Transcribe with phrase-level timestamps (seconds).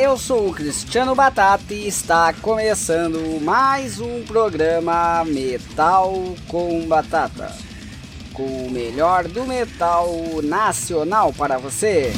[0.00, 7.54] eu sou o Cristiano Batata e está começando mais um programa Metal com Batata,
[8.32, 10.08] com o melhor do metal
[10.42, 12.14] nacional para você.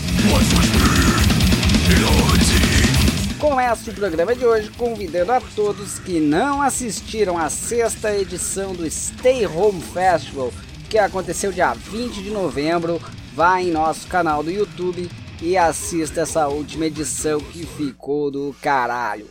[3.40, 8.88] Começo o programa de hoje convidando a todos que não assistiram à sexta edição do
[8.88, 10.52] Stay Home Festival,
[10.88, 13.00] que aconteceu dia 20 de novembro,
[13.34, 15.10] vá em nosso canal do YouTube
[15.42, 19.26] e assista essa última edição que ficou do caralho.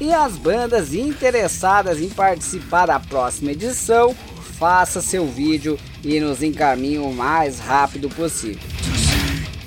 [0.00, 4.16] E as bandas interessadas em participar da próxima edição,
[4.58, 8.62] faça seu vídeo e nos encaminhe o mais rápido possível.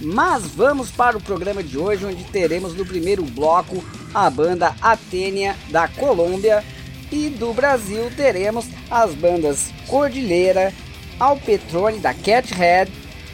[0.02, 5.55] Mas vamos para o programa de hoje, onde teremos no primeiro bloco a banda Atênia
[5.70, 6.63] da Colômbia
[7.12, 10.74] e do Brasil teremos as bandas Cordilheira,
[11.20, 12.91] Alpetrone da Cathead,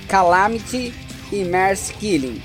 [0.08, 0.94] Calamity
[1.32, 2.42] e Mercy Killing.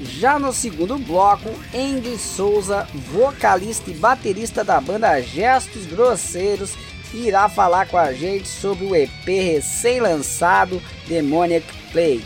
[0.00, 6.74] Já no segundo bloco, Andy Souza, vocalista e baterista da banda Gestos Grosseiros,
[7.14, 12.24] irá falar com a gente sobre o EP recém-lançado Demoniac Plague.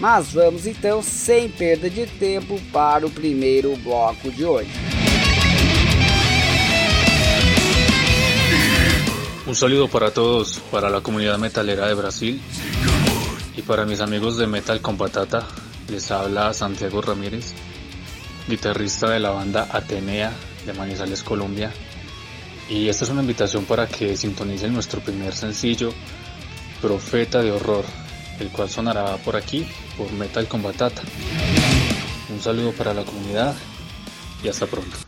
[0.00, 4.70] Mas vamos então, sem perda de tempo, para o primeiro bloco de hoje.
[9.46, 12.40] Un saludo para todos, para la comunidad metalera de Brasil
[13.58, 15.44] y para mis amigos de Metal con Patata.
[15.88, 17.54] Les habla Santiago Ramírez,
[18.46, 20.32] guitarrista de la banda Atenea
[20.64, 21.72] de Manizales, Colombia.
[22.70, 25.92] Y esta es una invitación para que sintonicen nuestro primer sencillo,
[26.80, 27.84] Profeta de Horror,
[28.38, 31.02] el cual sonará por aquí por Metal con Batata.
[32.32, 33.56] Un saludo para la comunidad
[34.44, 35.07] y hasta pronto.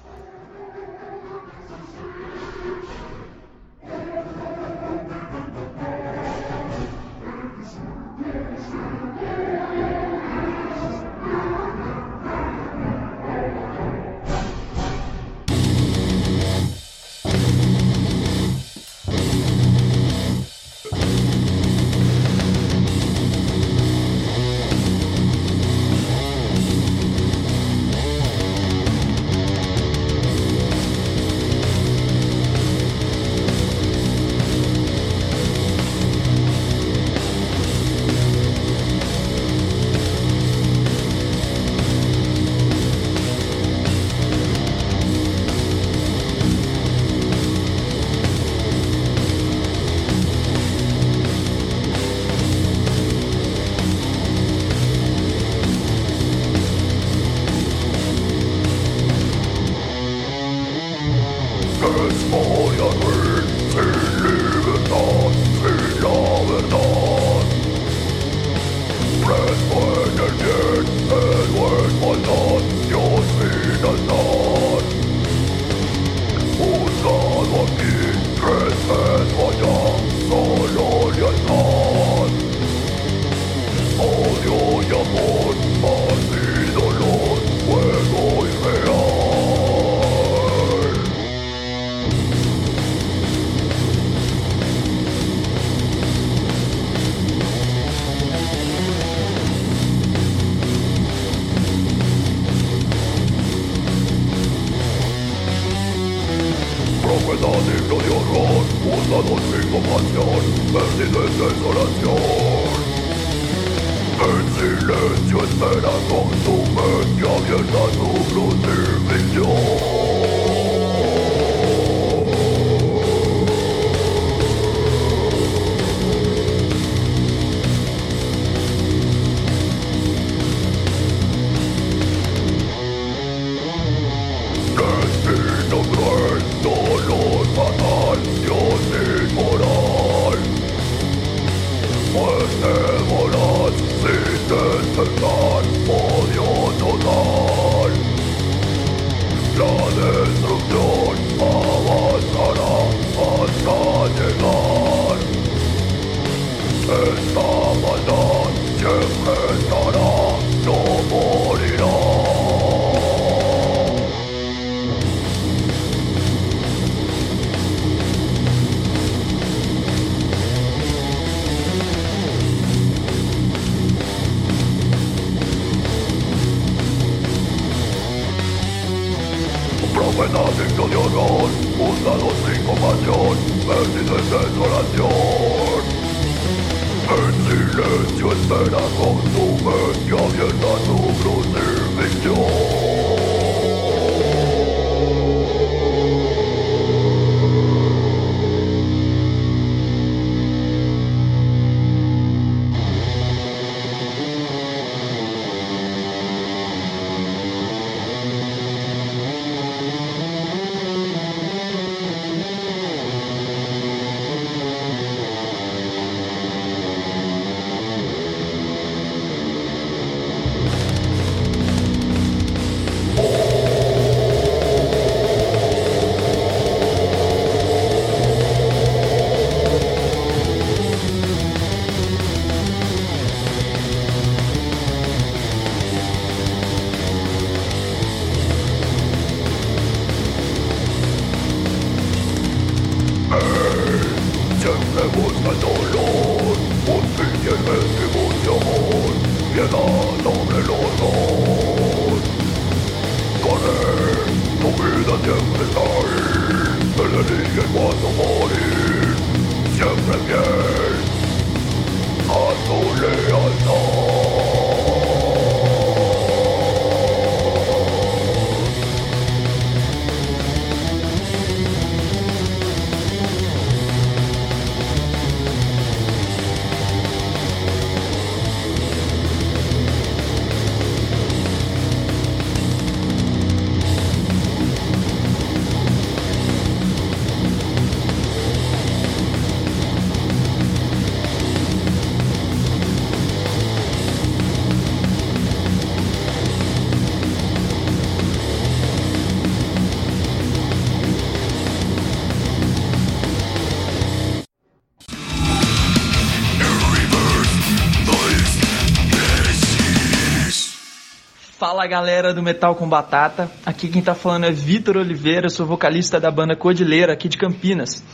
[311.80, 316.20] Fala galera do Metal com Batata, aqui quem tá falando é Vitor Oliveira, sou vocalista
[316.20, 318.04] da banda Codileira aqui de Campinas.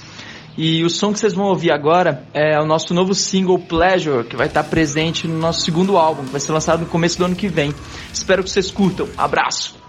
[0.57, 4.37] E o som que vocês vão ouvir agora é o nosso novo single Pleasure, que
[4.37, 7.35] vai estar presente no nosso segundo álbum, que vai ser lançado no começo do ano
[7.35, 7.75] que vem.
[8.13, 9.09] Espero que vocês curtam.
[9.19, 9.86] Abraço!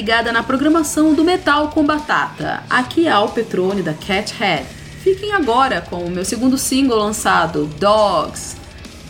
[0.00, 2.62] Ligada na programação do Metal com Batata.
[2.70, 4.64] Aqui é Al Petrone da Cat Head.
[5.02, 8.56] Fiquem agora com o meu segundo single lançado, Dogs.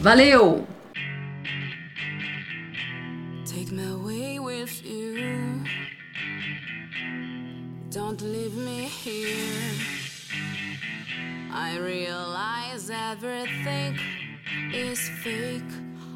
[0.00, 0.66] Valeu!
[3.47, 5.62] Take me away with you.
[7.92, 9.76] Don't leave me here.
[11.52, 13.97] I realize everything
[14.75, 15.73] is fake.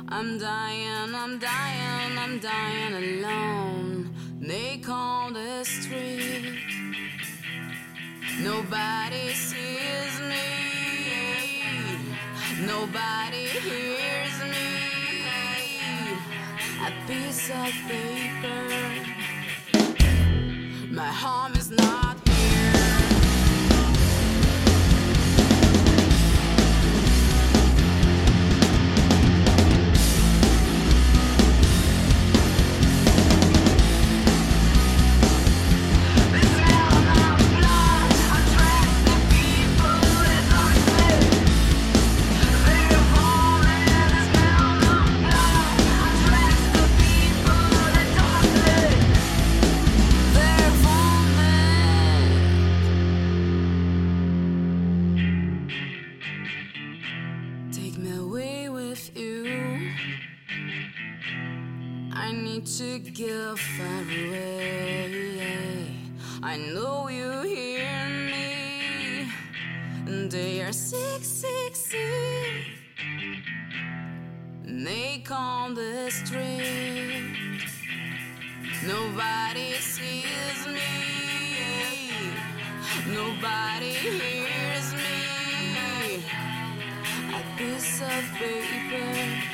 [0.08, 3.73] I'm dying, I'm dying, I'm dying alone.
[4.46, 6.58] They call the street.
[8.42, 10.48] Nobody sees me.
[12.66, 14.68] Nobody hears me.
[16.86, 18.68] A piece of paper.
[20.90, 22.23] My home is not
[63.14, 65.86] get far away.
[66.42, 69.28] I know you hear me.
[70.28, 72.66] They are sick, sick, sick.
[74.64, 77.62] They call the street.
[78.84, 80.90] Nobody sees me.
[83.06, 86.24] Nobody hears me.
[87.32, 89.53] A piece of paper.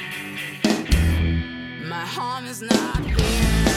[1.90, 3.69] My home is not here.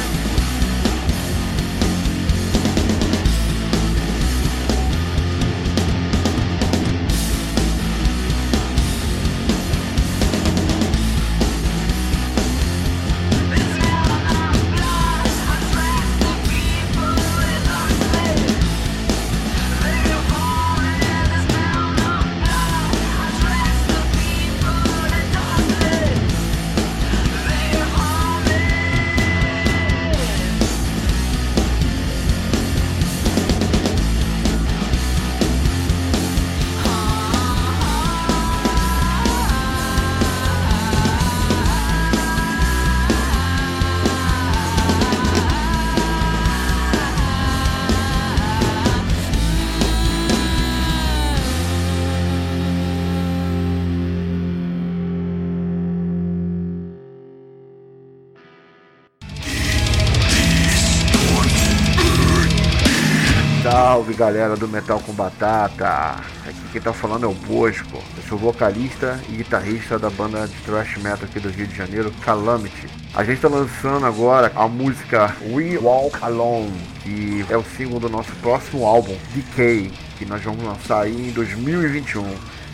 [64.23, 66.15] Galera do Metal com Batata!
[66.47, 68.01] Aqui quem tá falando é o Bosco.
[68.15, 72.09] Eu sou vocalista e guitarrista da banda de thrash metal aqui do Rio de Janeiro,
[72.21, 72.87] Calamity.
[73.13, 76.71] A gente tá lançando agora a música We Walk Alone,
[77.03, 81.31] que é o single do nosso próximo álbum, Decay, que nós vamos lançar aí em
[81.31, 82.25] 2021.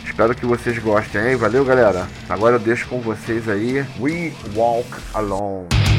[0.04, 1.36] Espero que vocês gostem, hein?
[1.36, 2.06] Valeu, galera!
[2.28, 5.89] Agora eu deixo com vocês aí We Walk Alone.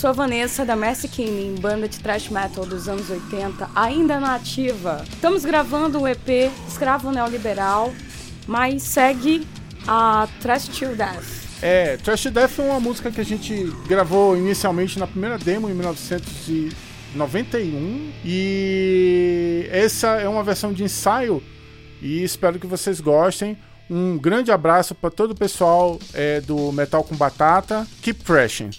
[0.00, 5.04] Sou Vanessa da Mercy King, banda de thrash metal dos anos 80, ainda na ativa.
[5.06, 7.92] Estamos gravando o EP Escravo Neoliberal,
[8.46, 9.46] mas segue
[9.86, 11.26] a Trash Till Death.
[11.60, 15.74] É, Trash Death foi uma música que a gente gravou inicialmente na primeira demo em
[15.74, 21.42] 1991 e essa é uma versão de ensaio
[22.00, 23.58] e espero que vocês gostem.
[23.90, 27.86] Um grande abraço para todo o pessoal é, do Metal com Batata.
[28.00, 28.70] Keep pressing.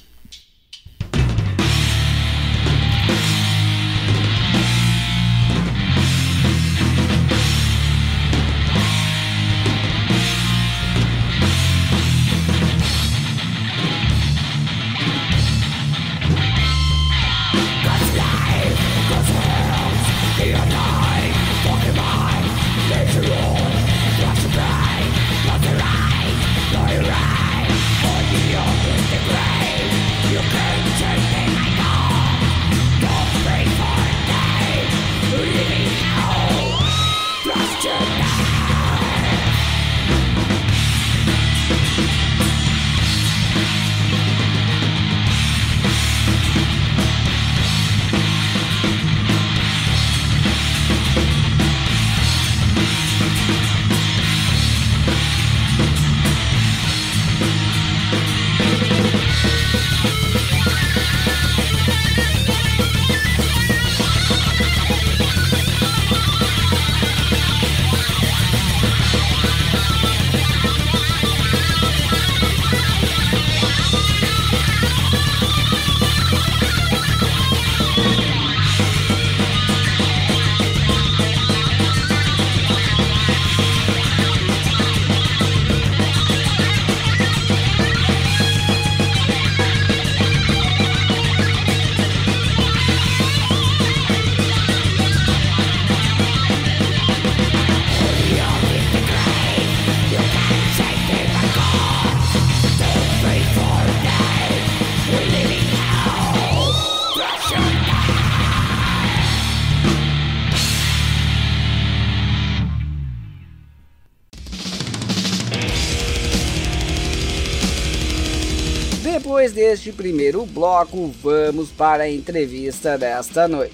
[119.52, 123.74] Depois deste primeiro bloco, vamos para a entrevista desta noite.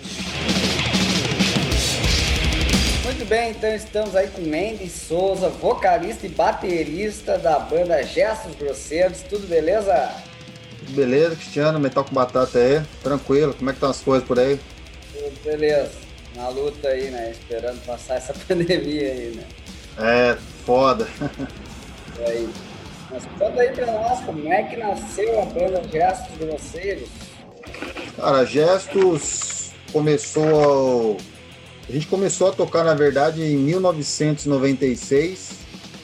[3.03, 9.21] Muito bem, então estamos aí com Mendes Souza, vocalista e baterista da banda Gestos Grosseiros.
[9.21, 10.11] Tudo beleza?
[10.89, 14.59] Beleza, Cristiano, metal com batata aí, tranquilo, como é que estão as coisas por aí?
[15.13, 15.91] Tudo beleza.
[16.35, 17.31] Na luta aí, né?
[17.31, 19.43] Esperando passar essa pandemia aí, né?
[19.99, 21.07] É, foda.
[22.19, 22.49] E aí?
[23.09, 27.09] Mas conta aí pra nós como é que nasceu a banda Gestos Grosseiros.
[28.15, 31.17] Cara, Gestos começou.
[31.87, 35.51] A gente começou a tocar, na verdade, em 1996.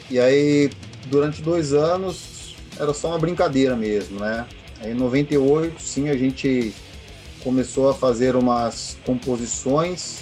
[0.09, 0.69] E aí,
[1.07, 4.45] durante dois anos, era só uma brincadeira mesmo, né?
[4.79, 6.73] Aí, em 98, sim, a gente
[7.43, 10.19] começou a fazer umas composições.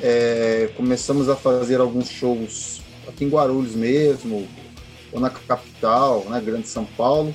[0.00, 4.48] É, começamos a fazer alguns shows aqui em Guarulhos mesmo,
[5.14, 7.34] ou na capital, né, Grande São Paulo.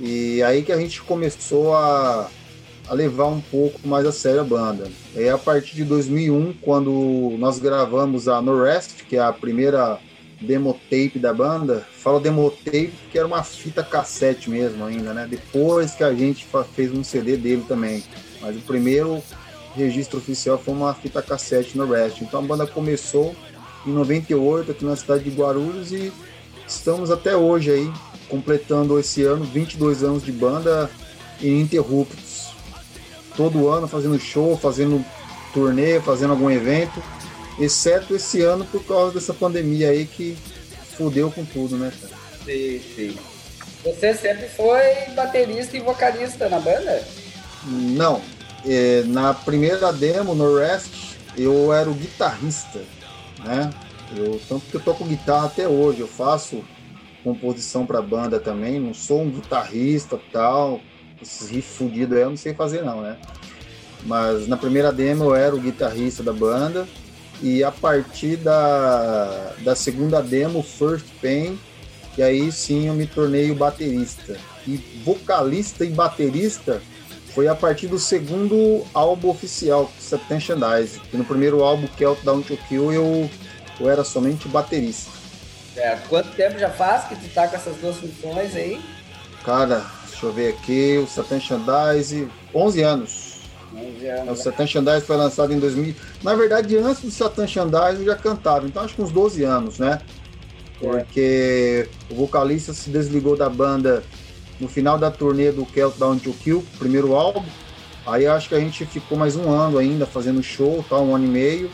[0.00, 2.30] E aí que a gente começou a,
[2.88, 4.88] a levar um pouco mais a sério a banda.
[5.14, 9.98] É a partir de 2001, quando nós gravamos a No Rest, que é a primeira
[10.40, 11.84] demo tape da banda.
[11.92, 15.26] Falo demo tape porque era uma fita cassete mesmo ainda, né?
[15.28, 18.04] Depois que a gente fez um CD dele também.
[18.40, 19.22] Mas o primeiro
[19.74, 22.20] registro oficial foi uma fita cassete no Rest.
[22.20, 23.34] Então a banda começou
[23.86, 26.12] em 98 aqui na cidade de Guarulhos e
[26.66, 27.92] estamos até hoje aí,
[28.28, 30.90] completando esse ano 22 anos de banda
[31.40, 32.50] ininterruptos.
[33.36, 35.04] Todo ano fazendo show, fazendo
[35.52, 37.02] turnê, fazendo algum evento,
[37.58, 40.36] exceto esse ano por causa dessa pandemia aí que
[40.96, 42.14] fudeu com tudo, né, cara?
[42.44, 43.18] Sim, sim.
[43.84, 47.02] Você sempre foi baterista e vocalista na banda?
[47.64, 48.20] Não,
[48.64, 52.80] é, na primeira demo, no Rest, eu era o guitarrista,
[53.44, 53.70] né?
[54.14, 56.62] Eu, tanto que eu toco guitarra até hoje, eu faço
[57.24, 60.80] composição para banda também, não sou um guitarrista tal,
[61.20, 63.16] esses riffs fudidos aí eu não sei fazer não, né?
[64.04, 66.86] Mas na primeira demo eu era o guitarrista da banda
[67.42, 71.58] e a partir da, da segunda demo, First Pain,
[72.16, 74.38] e aí sim eu me tornei o baterista.
[74.66, 76.80] E vocalista e baterista
[77.34, 80.98] foi a partir do segundo álbum oficial, Septension Dies.
[81.12, 83.30] No primeiro álbum, Countdown to Kill, eu,
[83.80, 85.10] eu era somente baterista.
[85.74, 86.08] Certo.
[86.08, 88.80] Quanto tempo já faz que tu tá com essas duas funções aí?
[89.44, 93.36] Cara, deixa eu ver aqui, o Satan Shandise, 11 anos.
[93.74, 94.40] 11 É, O anos.
[94.40, 95.94] Satan Shandise foi lançado em 2000.
[96.22, 99.78] Na verdade, antes do Satan Shandise eu já cantava, então acho que uns 12 anos,
[99.78, 100.00] né?
[100.80, 104.02] Porque o vocalista se desligou da banda
[104.60, 107.44] no final da turnê do Countdown to Kill, primeiro álbum.
[108.06, 111.24] Aí acho que a gente ficou mais um ano ainda fazendo show, tá, um ano
[111.24, 111.70] e meio.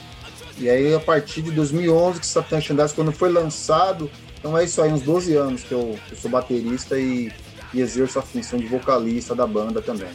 [0.58, 4.82] E aí a partir de 2011 que Satan Shandise, quando foi lançado, então é isso
[4.82, 7.32] aí, uns 12 anos que eu, eu sou baterista e,
[7.72, 10.10] e exerço a função de vocalista da banda também.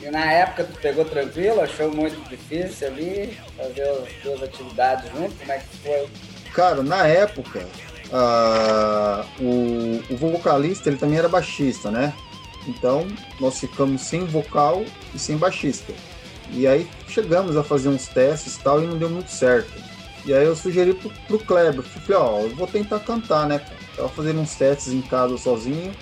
[0.00, 5.34] E na época tu pegou tranquilo, achou muito difícil ali fazer as duas atividades junto?
[5.34, 6.08] Como é que foi?
[6.54, 7.66] Cara, na época,
[8.12, 12.14] ah, o, o vocalista ele também era baixista, né?
[12.66, 13.06] Então
[13.40, 15.92] nós ficamos sem vocal e sem baixista.
[16.50, 19.70] E aí chegamos a fazer uns testes e tal e não deu muito certo.
[20.24, 23.64] E aí eu sugeri pro, pro Kleber, falei, ó, eu vou tentar cantar, né?
[23.96, 25.92] Tava fazendo uns testes em casa sozinho.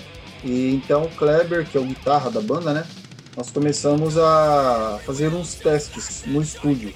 [0.44, 2.86] E então o Kleber, que é o guitarra da banda, né?
[3.36, 6.92] Nós começamos a fazer uns testes no estúdio.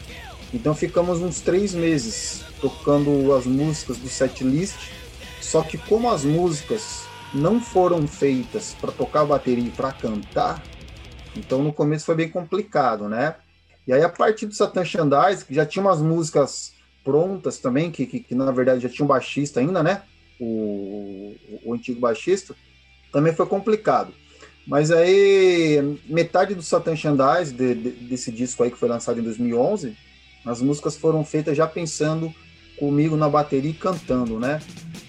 [0.52, 4.90] Então ficamos uns três meses tocando as músicas do setlist.
[5.40, 10.62] Só que como as músicas não foram feitas para tocar bateria e para cantar,
[11.36, 13.36] então no começo foi bem complicado, né?
[13.86, 16.72] E aí a partir do Satan Shandise, que já tinha umas músicas
[17.04, 20.02] prontas também, que, que, que na verdade já tinha um baixista ainda, né?
[20.38, 22.54] O, o, o antigo baixista,
[23.12, 24.12] também foi complicado.
[24.66, 29.22] Mas aí, metade do Satan Shandise, de, de, desse disco aí que foi lançado em
[29.22, 29.96] 2011,
[30.44, 32.32] as músicas foram feitas já pensando
[32.78, 34.60] comigo na bateria e cantando, né?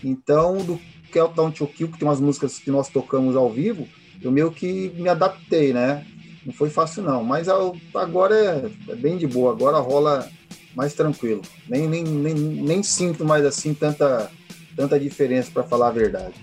[0.04, 0.80] Então, do
[1.12, 3.88] Countdown to Kill, que tem umas músicas que nós tocamos ao vivo,
[4.22, 6.06] eu meio que me adaptei, né?
[6.46, 10.28] Não foi fácil não, mas agora é, é bem de boa, agora rola
[10.76, 11.42] mais tranquilo.
[11.68, 14.32] Nem, nem, nem, nem sinto mais assim tanta,
[14.76, 16.34] tanta diferença, para falar a verdade.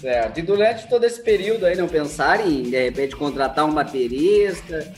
[0.00, 0.38] Certo.
[0.38, 4.92] E durante todo esse período aí, não pensar em, de repente, contratar um baterista,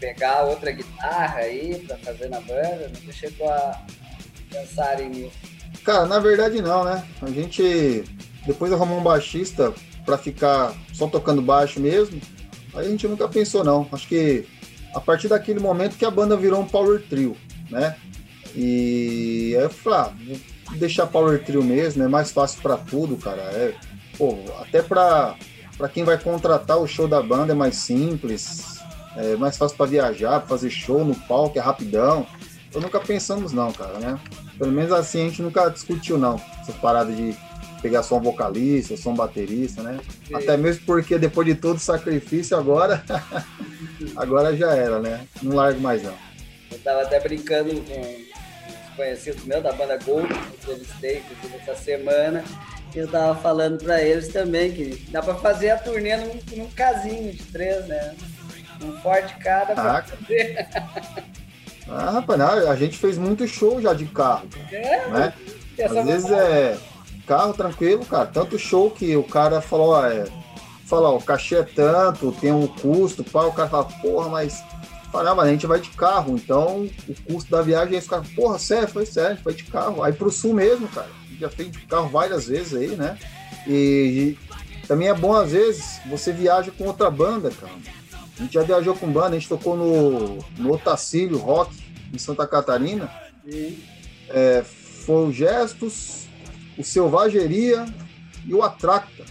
[0.00, 2.90] pegar outra guitarra aí pra fazer na banda?
[3.04, 3.80] Não chegou a
[4.50, 5.38] pensarem nisso.
[5.84, 7.04] Cara, na verdade não, né?
[7.20, 8.04] A gente
[8.46, 9.72] depois arrumou um baixista
[10.04, 12.20] para ficar só tocando baixo mesmo.
[12.74, 13.88] Aí a gente nunca pensou não.
[13.92, 14.46] Acho que
[14.94, 17.36] a partir daquele momento que a banda virou um power trio,
[17.70, 17.96] né?
[18.54, 20.12] E aí eu falei, ah,
[20.66, 23.40] vou deixar power trio mesmo, é mais fácil para tudo, cara.
[23.42, 23.74] É,
[24.16, 25.36] pô, até para
[25.76, 28.78] para quem vai contratar o show da banda é mais simples,
[29.16, 32.26] é mais fácil para viajar, pra fazer show no palco, é rapidão.
[32.72, 34.18] Eu nunca pensamos não, cara, né?
[34.58, 37.34] Pelo menos assim a gente nunca discutiu não, essa parada de
[37.82, 39.98] pegar só um vocalista, só um baterista, né?
[40.26, 40.34] Sim.
[40.36, 43.02] Até mesmo porque depois de todo o sacrifício agora,
[44.16, 45.26] agora já era, né?
[45.42, 46.14] Não largo mais não.
[46.70, 51.22] Eu tava até brincando com uns conhecidos meus da banda Gold, que eu entrevistei
[51.60, 52.44] essa semana.
[52.94, 56.70] E eu tava falando pra eles também que dá pra fazer a turnê num, num
[56.70, 58.14] casinho de três, né?
[58.82, 60.68] Um forte cada pra Ah, fazer.
[61.88, 65.32] Ah, rapaz, a gente fez muito show já de carro, É, né?
[65.84, 66.76] Às vezes é
[67.26, 68.26] carro tranquilo, cara.
[68.26, 70.24] Tanto show que o cara falou, ó, é,
[70.86, 74.62] fala, ó, o cachê é tanto, tem um custo, pá, o cara fala, porra, mas
[75.10, 78.22] fala, mas a gente vai de carro, então o custo da viagem é esse cara,
[78.34, 80.02] porra, sério, foi sério, vai de carro.
[80.02, 81.08] Aí pro sul mesmo, cara.
[81.24, 83.18] A gente já fez de carro várias vezes aí, né?
[83.66, 84.36] E,
[84.82, 87.72] e também é bom, às vezes, você viaja com outra banda, cara.
[88.38, 91.74] A gente já viajou com banda, a gente tocou no, no Otacílio Rock,
[92.12, 93.10] em Santa Catarina.
[94.28, 96.21] É, foi o Gestos,
[96.76, 97.84] o Selvageria
[98.46, 99.24] e o Atracta,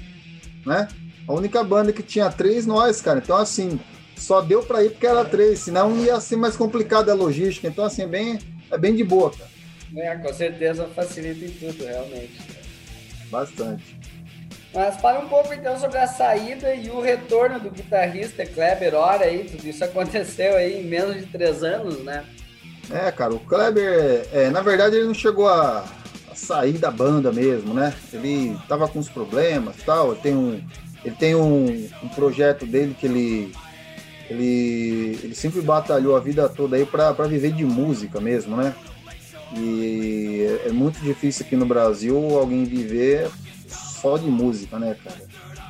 [0.65, 0.87] né?
[1.27, 3.19] A única banda que tinha três, nós, cara.
[3.19, 3.79] Então, assim,
[4.15, 7.67] só deu pra ir porque era três, senão ia ser mais complicada a logística.
[7.67, 9.49] Então, assim, é bem, é bem de boa, cara.
[9.95, 12.39] É, com certeza facilita em tudo, realmente.
[13.29, 13.99] Bastante.
[14.73, 19.25] Mas fala um pouco então sobre a saída e o retorno do guitarrista Kleber Ora
[19.25, 19.43] aí.
[19.43, 22.23] Tudo isso aconteceu aí em menos de três anos, né?
[22.89, 25.83] É, cara, o Kleber, é, na verdade, ele não chegou a
[26.41, 27.93] sair da banda mesmo, né?
[28.11, 30.11] Ele tava com uns problemas tal.
[30.11, 30.61] Ele tem um,
[31.05, 33.51] ele tem um, um projeto dele que ele,
[34.29, 38.75] ele, ele sempre batalhou a vida toda aí pra viver de música mesmo, né?
[39.55, 43.29] E é, é muito difícil aqui no Brasil alguém viver
[43.67, 45.21] só de música, né, cara?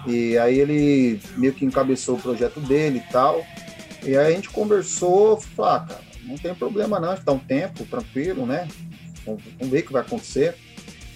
[0.07, 3.43] E aí ele meio que encabeçou o projeto dele e tal.
[4.03, 7.31] E aí a gente conversou, falou, ah, cara, não tem problema não, a gente dá
[7.33, 8.67] um tempo, tranquilo, né?
[9.25, 10.55] Vamos, ver o que vai acontecer.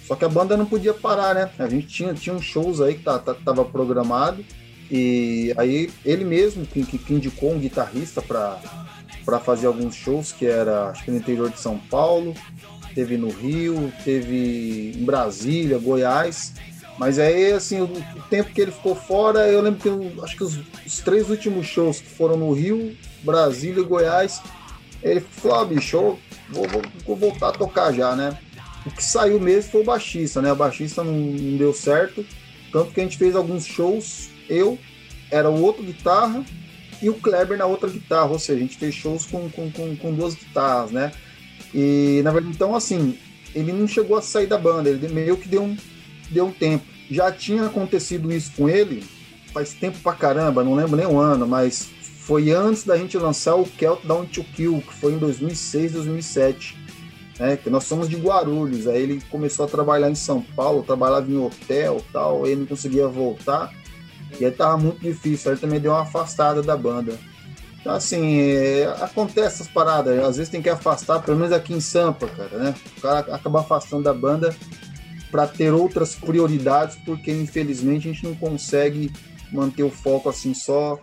[0.06, 1.50] Só que a banda não podia parar, né?
[1.58, 4.44] A gente tinha, tinha uns shows aí que tá, tá- tava programado.
[4.90, 10.90] E aí ele mesmo que, que, indicou um guitarrista para fazer alguns shows, que era
[10.90, 12.34] acho que no interior de São Paulo,
[12.94, 16.54] teve no Rio, teve em Brasília, Goiás.
[16.98, 20.36] Mas aí, assim, o, o tempo que ele ficou fora, eu lembro que eu, acho
[20.36, 24.40] que os, os, três últimos shows que foram no Rio, Brasília e Goiás,
[25.02, 26.18] ele falou, ah, bicho, eu
[26.50, 28.36] vou, vou, vou, voltar a tocar já, né?
[28.84, 30.50] O que saiu mesmo foi o baixista, né?
[30.50, 32.24] A baixista não, não deu certo,
[32.72, 34.78] tanto que a gente fez alguns shows, eu,
[35.30, 36.44] era o outro guitarra
[37.02, 39.96] e o Kleber na outra guitarra, ou seja, a gente fez shows com, com, com,
[39.96, 41.12] com duas guitarras, né?
[41.74, 43.18] E, na verdade, então, assim,
[43.54, 45.76] ele não chegou a sair da banda, ele meio que deu um
[46.30, 46.84] deu um tempo.
[47.10, 49.04] Já tinha acontecido isso com ele
[49.52, 51.88] faz tempo pra caramba, não lembro nem o ano, mas
[52.26, 56.76] foi antes da gente lançar o Celt Down to Kill, que foi em 2006, 2007.
[57.38, 61.30] Né, que nós somos de Guarulhos, aí ele começou a trabalhar em São Paulo, trabalhava
[61.30, 63.70] em hotel tal, aí não conseguia voltar,
[64.40, 67.18] e aí tava muito difícil, aí também deu uma afastada da banda.
[67.78, 71.80] Então, assim, é, acontece essas paradas, às vezes tem que afastar, pelo menos aqui em
[71.80, 72.74] Sampa, cara, né?
[72.96, 74.56] O cara acaba afastando da banda
[75.30, 79.12] para ter outras prioridades, porque infelizmente a gente não consegue
[79.52, 80.98] manter o foco assim só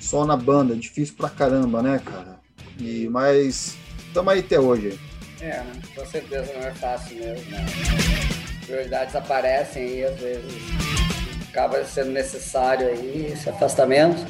[0.00, 2.40] só na banda, difícil pra caramba, né, cara?
[2.78, 4.98] E mas estamos aí até hoje.
[5.40, 5.62] É,
[5.94, 7.50] com certeza não é fácil mesmo.
[7.50, 7.66] Né?
[8.66, 10.62] Prioridades aparecem aí às vezes
[11.50, 14.24] acaba sendo necessário aí esse afastamento,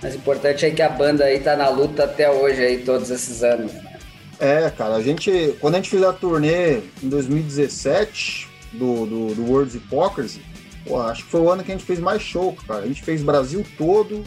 [0.00, 3.10] mas o importante é que a banda aí tá na luta até hoje aí todos
[3.10, 3.72] esses anos.
[3.72, 3.98] Né?
[4.38, 9.44] É, cara, a gente quando a gente fez a turnê em 2017 do, do, do
[9.50, 10.40] World's Hypocrisy,
[10.86, 12.84] pô, acho que foi o ano que a gente fez mais show, cara.
[12.84, 14.22] A gente fez Brasil todo,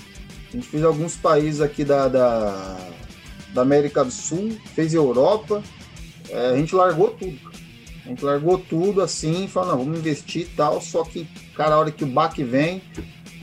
[0.52, 2.78] a gente fez alguns países aqui da, da,
[3.54, 5.64] da América do Sul, fez Europa,
[6.30, 7.40] é, a gente largou tudo,
[8.06, 11.80] A gente largou tudo assim, falou, não, vamos investir e tal, só que, cara, a
[11.80, 12.82] hora que o baque vem,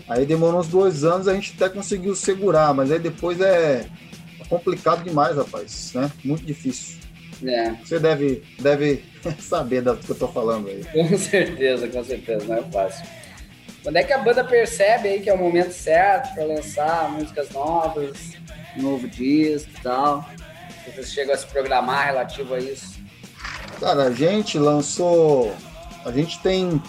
[0.09, 3.87] aí demorou uns dois anos, a gente até conseguiu segurar, mas aí depois é
[4.49, 6.11] complicado demais, rapaz, né?
[6.25, 6.99] Muito difícil.
[7.45, 7.73] É.
[7.85, 9.05] Você deve, deve
[9.39, 10.85] saber do que eu tô falando aí.
[10.85, 13.07] Com certeza, com certeza, não é fácil.
[13.83, 17.51] Quando é que a banda percebe aí que é o momento certo para lançar músicas
[17.51, 18.17] novas,
[18.77, 20.29] novo disco e tal?
[20.85, 22.99] Vocês chegam a se programar relativo a isso?
[23.81, 25.55] Cara, a gente lançou.
[26.05, 26.83] A gente tem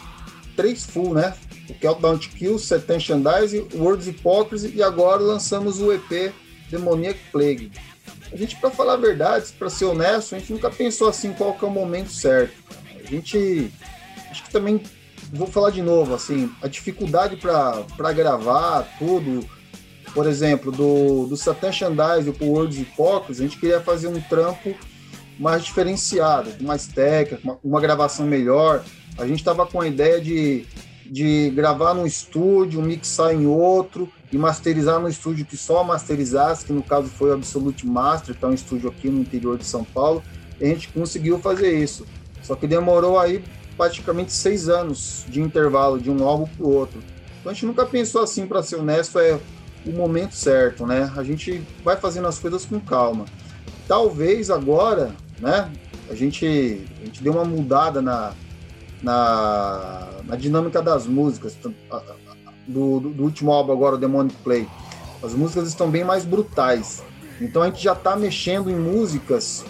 [0.56, 1.34] três full, né?
[1.70, 6.34] O Countdown to Kill, Setention Dice, Words Hypocrisy e agora lançamos o EP
[6.70, 7.72] Demoniac Plague.
[8.32, 11.54] A gente, para falar a verdade, para ser honesto, a gente nunca pensou assim qual
[11.54, 12.54] que é o momento certo.
[12.96, 13.72] A gente,
[14.30, 14.82] acho que também,
[15.32, 19.46] vou falar de novo, assim, a dificuldade para gravar tudo,
[20.14, 24.20] por exemplo, do, do Satan Shandise para o Words Hipócritas, a gente queria fazer um
[24.22, 24.74] trampo
[25.40, 28.84] mais diferenciado, mais técnico, uma, uma gravação melhor.
[29.18, 30.66] A gente estava com a ideia de,
[31.06, 36.74] de gravar num estúdio, mixar em outro, e masterizar no estúdio que só masterizasse, que
[36.74, 40.22] no caso foi o Absolute Master, é um estúdio aqui no interior de São Paulo,
[40.60, 42.06] e a gente conseguiu fazer isso.
[42.44, 43.44] Só que demorou aí
[43.80, 47.02] praticamente seis anos de intervalo de um álbum para o outro.
[47.40, 49.40] Então a gente nunca pensou assim, para ser honesto, é
[49.86, 51.10] o momento certo, né?
[51.16, 53.24] A gente vai fazendo as coisas com calma.
[53.88, 55.72] Talvez agora, né?
[56.10, 56.46] A gente,
[57.02, 58.34] a gente deu uma mudada na,
[59.02, 61.74] na, na dinâmica das músicas do,
[62.68, 64.68] do, do último álbum agora, o Demonic Play.
[65.24, 67.02] As músicas estão bem mais brutais.
[67.40, 69.64] Então a gente já está mexendo em músicas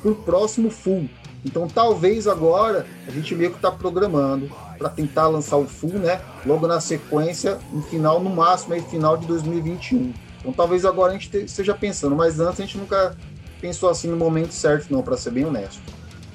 [0.00, 1.10] pro próximo full.
[1.44, 6.20] Então talvez agora a gente meio que está programando para tentar lançar o full, né?
[6.44, 10.12] Logo na sequência, no final, no máximo aí final de 2021.
[10.40, 13.16] Então talvez agora a gente esteja pensando, mas antes a gente nunca
[13.60, 15.80] pensou assim no momento certo, não, para ser bem honesto.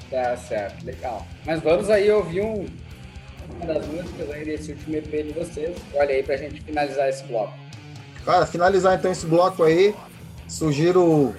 [0.09, 1.25] Tá certo, legal.
[1.45, 2.67] Mas vamos aí ouvir um,
[3.55, 5.75] uma das músicas aí desse último EP de vocês.
[5.93, 7.53] Olha aí pra gente finalizar esse bloco.
[8.23, 9.93] Cara, finalizar então esse bloco aí,
[10.47, 11.35] sugiro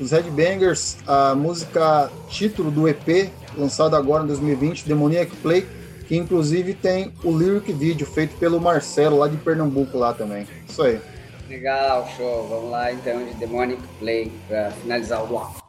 [0.00, 5.66] os Headbangers, a música título do EP, lançado agora em 2020, Demoniac Play,
[6.08, 10.46] que inclusive tem o lyric vídeo feito pelo Marcelo, lá de Pernambuco, lá também.
[10.68, 11.00] Isso aí.
[11.48, 12.48] Legal, show.
[12.48, 15.59] Vamos lá então de Demonic Play para finalizar o bloco.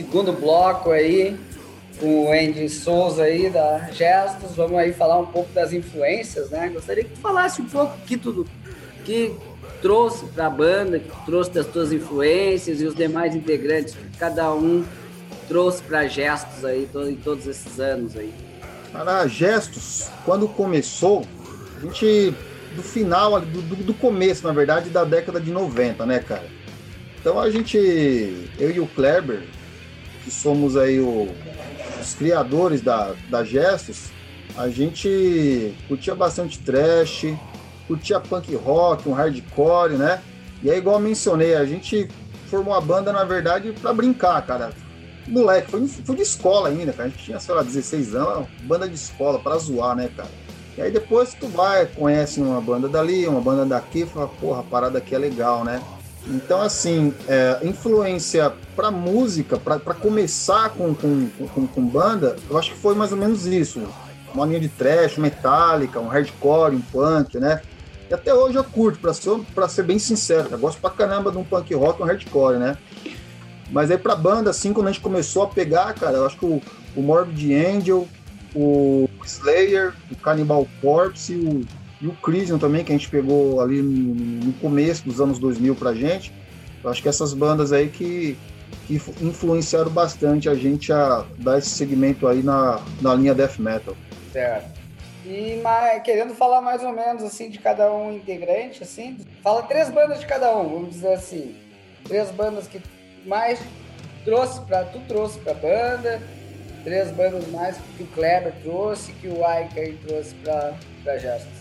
[0.00, 1.36] Segundo bloco aí,
[1.98, 4.56] com o Andy Souza aí da Gestos.
[4.56, 6.70] Vamos aí falar um pouco das influências, né?
[6.70, 8.46] Gostaria que tu falasse um pouco que tudo
[9.04, 9.34] que
[9.82, 14.52] trouxe para a banda, que trouxe das tuas influências e os demais integrantes, que cada
[14.54, 14.84] um
[15.48, 18.32] trouxe para Gestos aí em todos esses anos aí.
[18.92, 21.24] Cara, Gestos, quando começou,
[21.76, 22.34] a gente
[22.74, 26.46] do final, do, do, começo, na verdade, da década de 90, né, cara?
[27.20, 27.76] Então a gente,
[28.58, 29.42] eu e o Kleber,
[30.24, 31.28] que somos aí o,
[32.00, 34.10] os criadores da, da Gestos,
[34.56, 37.26] a gente curtia bastante trash,
[37.86, 40.20] curtia punk rock, um hardcore, né?
[40.62, 42.08] E aí, igual mencionei, a gente
[42.48, 44.72] formou a banda, na verdade, para brincar, cara.
[45.26, 47.08] Moleque, foi, foi de escola ainda, cara.
[47.08, 50.28] A gente tinha, sei lá, 16 anos, banda de escola, para zoar, né, cara?
[50.76, 54.62] E aí depois tu vai, conhece uma banda dali, uma banda daqui, fala, porra, a
[54.62, 55.80] parada aqui é legal, né?
[56.26, 62.72] Então, assim, é, influência para música, para começar com, com, com, com, banda, eu acho
[62.72, 63.82] que foi mais ou menos isso.
[64.34, 67.62] Uma linha de trash, metálica, um hardcore, um punk, né?
[68.08, 70.48] E até hoje eu curto, para ser, pra ser bem sincero.
[70.50, 72.76] Eu gosto pra caramba de um punk rock um hardcore, né?
[73.70, 76.44] Mas aí pra banda, assim, quando a gente começou a pegar, cara, eu acho que
[76.44, 76.60] o,
[76.96, 78.06] o Morbid Angel,
[78.54, 81.64] o Slayer, o Cannibal Corpse o,
[82.00, 84.14] e o Crisium também, que a gente pegou ali no,
[84.46, 86.32] no, começo dos anos 2000 pra gente.
[86.82, 88.38] Eu acho que essas bandas aí que,
[88.86, 93.94] que influenciaram bastante a gente a dar esse segmento aí na, na linha death metal.
[94.32, 94.80] Certo.
[95.26, 99.90] E mais, querendo falar mais ou menos assim de cada um integrante, assim, fala três
[99.90, 101.54] bandas de cada um, vamos dizer assim.
[102.04, 102.80] Três bandas que
[103.26, 103.60] mais
[104.24, 106.22] trouxe para tu trouxe pra banda,
[106.82, 110.74] três bandas mais que o Kleber trouxe, que o Aika trouxe para
[111.04, 111.59] pra Justice.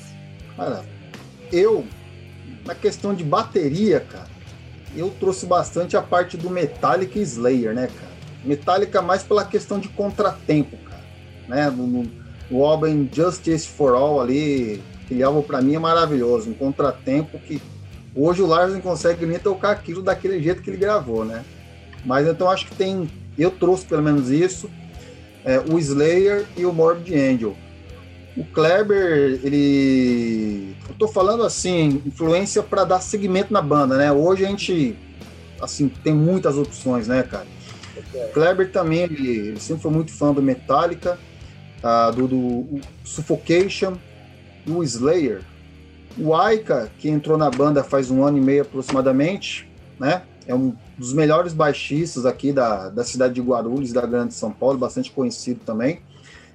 [0.60, 0.84] Cara,
[1.54, 1.86] eu,
[2.66, 4.28] na questão de bateria, cara,
[4.94, 8.12] eu trouxe bastante a parte do Metallica e Slayer, né, cara?
[8.44, 11.04] Metallica mais pela questão de contratempo, cara.
[11.48, 11.70] Né?
[11.70, 12.06] No,
[12.52, 16.50] no álbum Justice for All ali, aquele álbum pra mim é maravilhoso.
[16.50, 17.62] Um contratempo que
[18.14, 21.46] hoje o Lars não consegue nem tocar aquilo daquele jeito que ele gravou, né?
[22.04, 23.10] Mas então acho que tem.
[23.38, 24.70] Eu trouxe pelo menos isso.
[25.46, 27.56] É, o Slayer e o Morbid Angel.
[28.40, 30.74] O Kleber, ele.
[30.88, 34.14] Eu tô falando assim, influência para dar segmento na banda, né?
[34.14, 34.98] Hoje a gente,
[35.62, 37.46] assim, tem muitas opções, né, cara?
[38.14, 41.20] O Kleber também, ele, ele sempre foi muito fã do Metallica,
[41.84, 43.98] uh, do, do Suffocation,
[44.66, 45.42] o Slayer.
[46.18, 49.70] O Aika, que entrou na banda faz um ano e meio aproximadamente,
[50.00, 50.22] né?
[50.48, 54.78] É um dos melhores baixistas aqui da, da cidade de Guarulhos, da Grande São Paulo,
[54.78, 56.00] bastante conhecido também.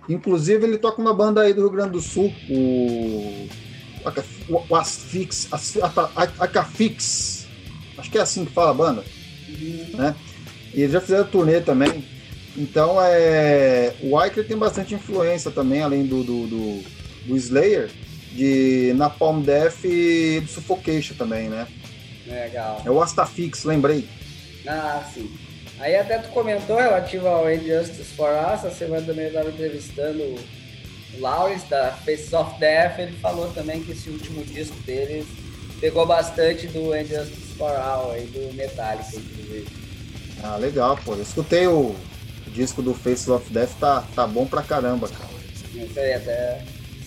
[0.09, 3.49] Inclusive, ele toca uma banda aí do Rio Grande do Sul, o,
[4.69, 5.49] o, Asfix,
[6.39, 7.47] Acafix,
[7.97, 9.05] acho que é assim que fala a banda,
[9.95, 10.15] né?
[10.75, 12.05] E eles já fizeram turnê também.
[12.57, 16.85] Então, é, o Iker tem bastante influência também, além do, do, do,
[17.27, 17.91] do Slayer,
[18.33, 21.67] de Napalm Death e do Suffocation também, né?
[22.27, 22.83] Legal.
[22.85, 24.07] É o Astafix, lembrei.
[24.67, 25.31] Ah, sim.
[25.79, 30.23] Aí até tu comentou relativo ao Injustice for Us, a semana também eu estava entrevistando
[30.23, 30.39] o
[31.19, 35.27] Lawrence da Face of Death, ele falou também que esse último disco dele
[35.81, 39.67] pegou bastante do Injustice for All aí, do Metallica, inclusive.
[40.43, 41.15] Ah, legal, pô.
[41.15, 41.95] Eu escutei o
[42.49, 45.35] disco do Face of Death, tá, tá bom pra caramba, cara.
[45.75, 46.63] Isso aí, até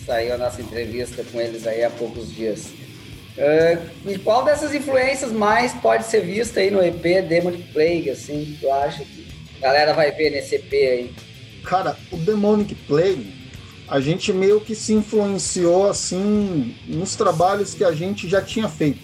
[0.05, 2.68] saiu a nossa entrevista com eles aí há poucos dias.
[3.38, 8.57] Uh, e qual dessas influências mais pode ser vista aí no EP Demonic Plague, assim,
[8.59, 9.27] tu acha que
[9.59, 11.13] a galera vai ver nesse EP aí?
[11.63, 13.31] Cara, o Demonic Plague,
[13.88, 19.01] a gente meio que se influenciou, assim, nos trabalhos que a gente já tinha feito,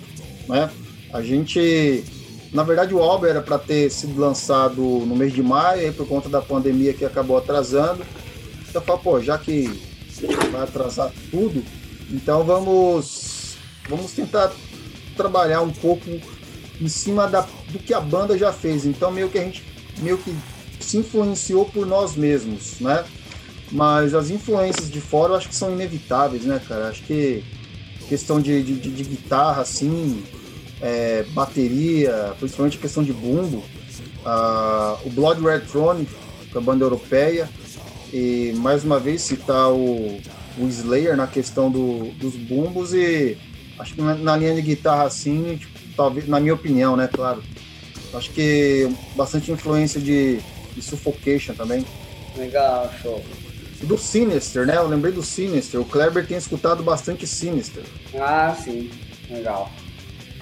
[0.50, 0.68] né?
[1.14, 2.04] A gente,
[2.52, 6.08] na verdade, o álbum era para ter sido lançado no mês de maio, aí por
[6.08, 8.04] conta da pandemia que acabou atrasando.
[8.68, 9.70] Então, pô, já que
[10.52, 11.64] vai atrasar tudo,
[12.10, 13.33] então vamos
[13.96, 14.52] vamos tentar
[15.16, 16.10] trabalhar um pouco
[16.82, 18.86] em cima da, do que a banda já fez.
[18.86, 19.64] Então meio que a gente
[20.00, 20.36] meio que
[20.80, 23.04] se influenciou por nós mesmos, né?
[23.72, 26.90] Mas as influências de fora eu acho que são inevitáveis, né, cara?
[26.90, 27.44] Acho que
[28.08, 30.24] questão de, de, de guitarra, assim,
[30.82, 33.64] é, bateria, principalmente questão de bumbo,
[35.06, 36.08] o Blood Red Throne,
[36.54, 37.50] a banda europeia,
[38.12, 40.20] e mais uma vez citar o,
[40.58, 43.38] o Slayer na questão do, dos bumbos e
[43.80, 47.44] Acho que na, linha de guitarra assim, tipo, talvez, na minha opinião, né, claro.
[48.14, 50.40] Acho que bastante influência de,
[50.76, 51.86] de Suffocation também.
[52.38, 53.24] Legal, show.
[53.82, 54.78] E do Sinister, né?
[54.78, 55.80] Eu lembrei do Sinister.
[55.80, 57.84] O Kleber tem escutado bastante Sinister.
[58.16, 58.90] Ah, sim.
[59.30, 59.72] Legal.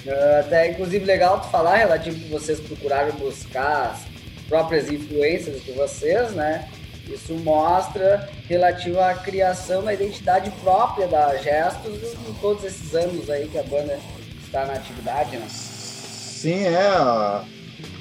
[0.06, 4.00] Uh, até inclusive legal tu falar relativo que vocês procuraram buscar
[4.50, 6.68] próprias influências de vocês, né?
[7.08, 13.48] Isso mostra relativo à criação da identidade própria da Gestos em todos esses anos aí
[13.48, 14.00] que a banda
[14.44, 15.48] está na atividade, né?
[15.50, 17.42] Sim, é.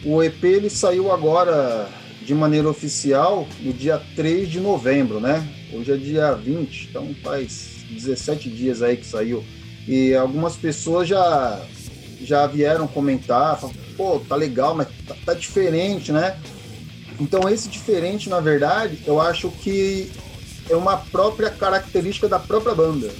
[0.04, 1.88] O EP ele saiu agora
[2.22, 5.46] de maneira oficial no dia 3 de novembro, né?
[5.72, 9.44] Hoje é dia 20, então faz 17 dias aí que saiu.
[9.86, 11.60] E algumas pessoas já
[12.22, 13.58] já vieram comentar,
[13.96, 16.36] pô, tá legal, mas tá, tá diferente, né?
[17.20, 20.10] Então esse diferente, na verdade, eu acho que
[20.68, 23.12] é uma própria característica da própria banda.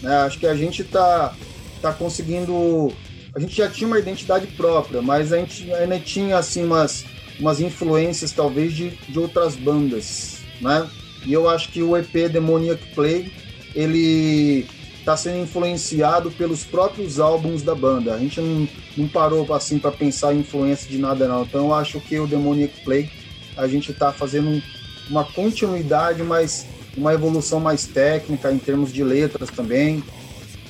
[0.00, 0.16] Né?
[0.18, 1.34] Acho que a gente tá,
[1.82, 2.92] tá conseguindo.
[3.34, 7.04] A gente já tinha uma identidade própria, mas a gente ainda tinha assim umas,
[7.38, 10.88] umas influências talvez de, de outras bandas, né?
[11.26, 13.32] E eu acho que o EP Demoniac Plague
[13.74, 14.66] ele
[14.98, 18.14] está sendo influenciado pelos próprios álbuns da banda.
[18.14, 21.42] A gente não, não parou assim para pensar em influência de nada não.
[21.42, 23.10] Então eu acho que o Demoniac Plague
[23.58, 24.62] a gente está fazendo
[25.10, 26.64] uma continuidade, mas
[26.96, 30.02] uma evolução mais técnica em termos de letras também.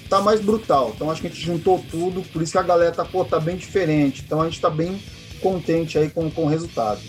[0.09, 0.93] Tá mais brutal.
[0.95, 3.39] Então acho que a gente juntou tudo, por isso que a galera tá, pô, tá
[3.39, 4.23] bem diferente.
[4.25, 5.01] Então a gente tá bem
[5.43, 7.01] contente aí com, com o resultado.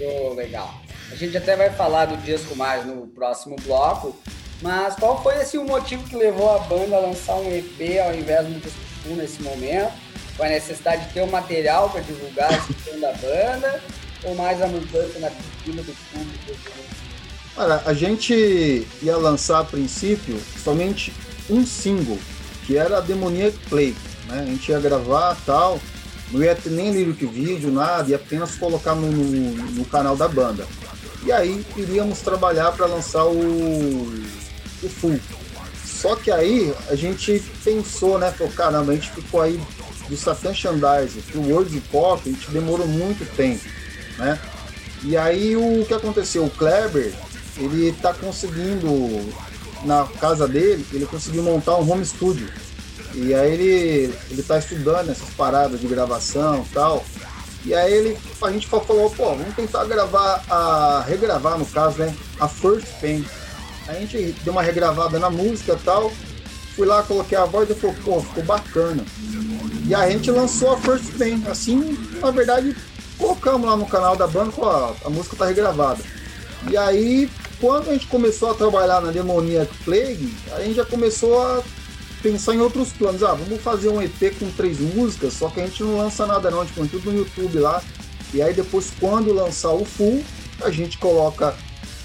[0.00, 0.80] Oh, legal.
[1.10, 4.16] A gente até vai falar do disco mais no próximo bloco,
[4.62, 8.14] mas qual foi assim, o motivo que levou a banda a lançar um EP ao
[8.14, 9.92] invés de um disco nesse momento?
[10.36, 13.82] Foi a necessidade de ter um material para divulgar a da banda
[14.26, 16.58] ou mais a mudança na cultura do público?
[17.56, 21.12] Olha, a gente ia lançar a princípio somente
[21.48, 22.18] um single,
[22.66, 23.94] que era a Demoniac Play.
[24.26, 24.40] Né?
[24.40, 25.80] A gente ia gravar tal,
[26.30, 30.28] não ia ter nem lyric vídeo, nada, ia apenas colocar no, no, no canal da
[30.28, 30.66] banda.
[31.24, 33.32] E aí iríamos trabalhar para lançar o,
[34.82, 35.18] o full.
[35.84, 38.30] Só que aí a gente pensou, né?
[38.32, 39.58] Falou, caramba, a gente ficou aí
[40.08, 43.64] do Satan Shandizer pro World Pop, a gente demorou muito tempo,
[44.18, 44.38] né?
[45.02, 46.44] E aí o que aconteceu?
[46.44, 47.12] O Kleber,
[47.58, 49.32] ele tá conseguindo,
[49.84, 52.48] na casa dele, ele conseguiu montar um home studio.
[53.14, 57.04] E aí ele, ele tá estudando essas paradas de gravação e tal.
[57.64, 62.14] E aí ele, a gente falou, pô, vamos tentar gravar, a, regravar no caso, né?
[62.38, 63.24] A First Pain.
[63.88, 66.12] A gente deu uma regravada na música e tal.
[66.74, 69.04] Fui lá, coloquei a voz e falou, pô, ficou bacana.
[69.86, 71.42] E a gente lançou a First Pain.
[71.48, 72.76] Assim, na verdade,
[73.18, 76.02] colocamos lá no canal da banda, pô, a, música tá regravada.
[76.70, 81.40] E aí, quando a gente começou a trabalhar na Demoniac Plague, a gente já começou
[81.40, 81.62] a
[82.22, 83.22] pensar em outros planos.
[83.22, 86.50] Ah, vamos fazer um EP com três músicas, só que a gente não lança nada
[86.50, 87.82] não, a gente põe tudo no YouTube lá.
[88.34, 90.22] E aí depois, quando lançar o full,
[90.62, 91.54] a gente coloca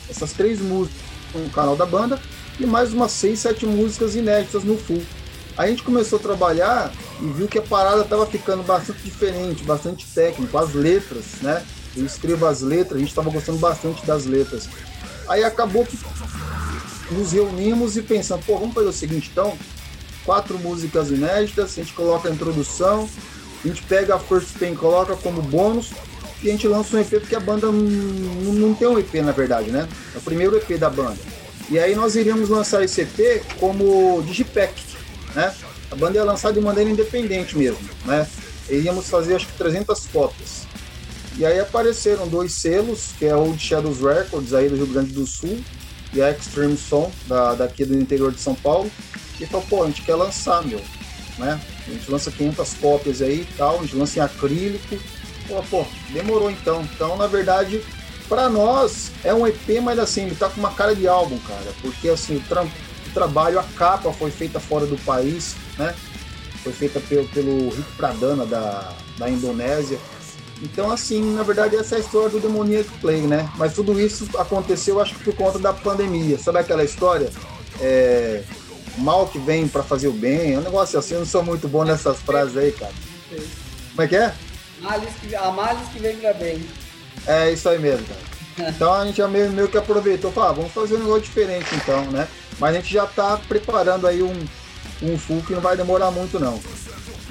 [0.10, 1.02] essas três músicas
[1.34, 2.20] no canal da banda
[2.60, 5.02] e mais umas seis, sete músicas inéditas no full.
[5.58, 6.92] A gente começou a trabalhar
[7.22, 11.64] e viu que a parada estava ficando bastante diferente, bastante técnico, as letras, né?
[11.96, 14.70] Eu escrevo as letras, a gente estava gostando bastante das letras.
[15.28, 15.98] Aí acabou que
[17.12, 19.58] nos reunimos e pensamos, pô, vamos fazer o seguinte então,
[20.24, 23.10] quatro músicas inéditas, a gente coloca a introdução,
[23.64, 25.92] a gente pega a First Pain, coloca como bônus
[26.42, 27.74] e a gente lança um EP porque a banda não,
[28.54, 29.88] não tem um EP na verdade, né?
[30.16, 31.18] É o primeiro EP da banda.
[31.70, 34.91] E aí nós iríamos lançar esse EP como Digipack,
[35.36, 35.54] né?
[35.90, 38.28] A banda ia lançar de maneira independente mesmo, né?
[38.70, 40.62] Iríamos fazer acho que 300 cópias.
[41.38, 45.26] E aí apareceram dois selos, que é o Shadows Records aí do Rio Grande do
[45.26, 45.60] Sul
[46.14, 48.92] e a Extreme Som da, daqui do interior de São Paulo.
[49.40, 50.82] E falou, pô, a gente quer lançar, meu,
[51.38, 51.60] né?
[51.88, 54.98] A gente lança 500 cópias aí e tal, a gente lança em acrílico.
[55.48, 56.88] Pô, pô, demorou então.
[56.94, 57.82] Então, na verdade,
[58.30, 61.74] para nós é um EP, mas assim, ele tá com uma cara de álbum, cara,
[61.82, 62.72] porque assim, o, tra o
[63.14, 65.94] trabalho, a capa foi feita fora do país, né?
[66.64, 69.98] Foi feita pelo, pelo Rick Pradana da, da Indonésia.
[70.62, 73.50] Então, assim, na verdade, essa é a história do Demoniac Play, né?
[73.56, 76.38] Mas tudo isso aconteceu, acho que por conta da pandemia.
[76.38, 77.32] Sabe aquela história?
[77.80, 78.44] É,
[78.98, 80.54] mal que vem para fazer o bem.
[80.54, 82.94] É um negócio assim, eu não sou muito bom nessas frases aí, cara.
[83.30, 83.48] Sim.
[83.90, 84.34] Como é que é?
[84.82, 86.64] Males que, a males que vem pra bem.
[87.26, 88.70] É isso aí mesmo, cara.
[88.70, 92.04] Então a gente meio, meio que aproveitou, falou, ah, vamos fazer um negócio diferente então,
[92.12, 92.28] né?
[92.62, 94.48] Mas a gente já tá preparando aí um,
[95.02, 96.62] um full que não vai demorar muito não.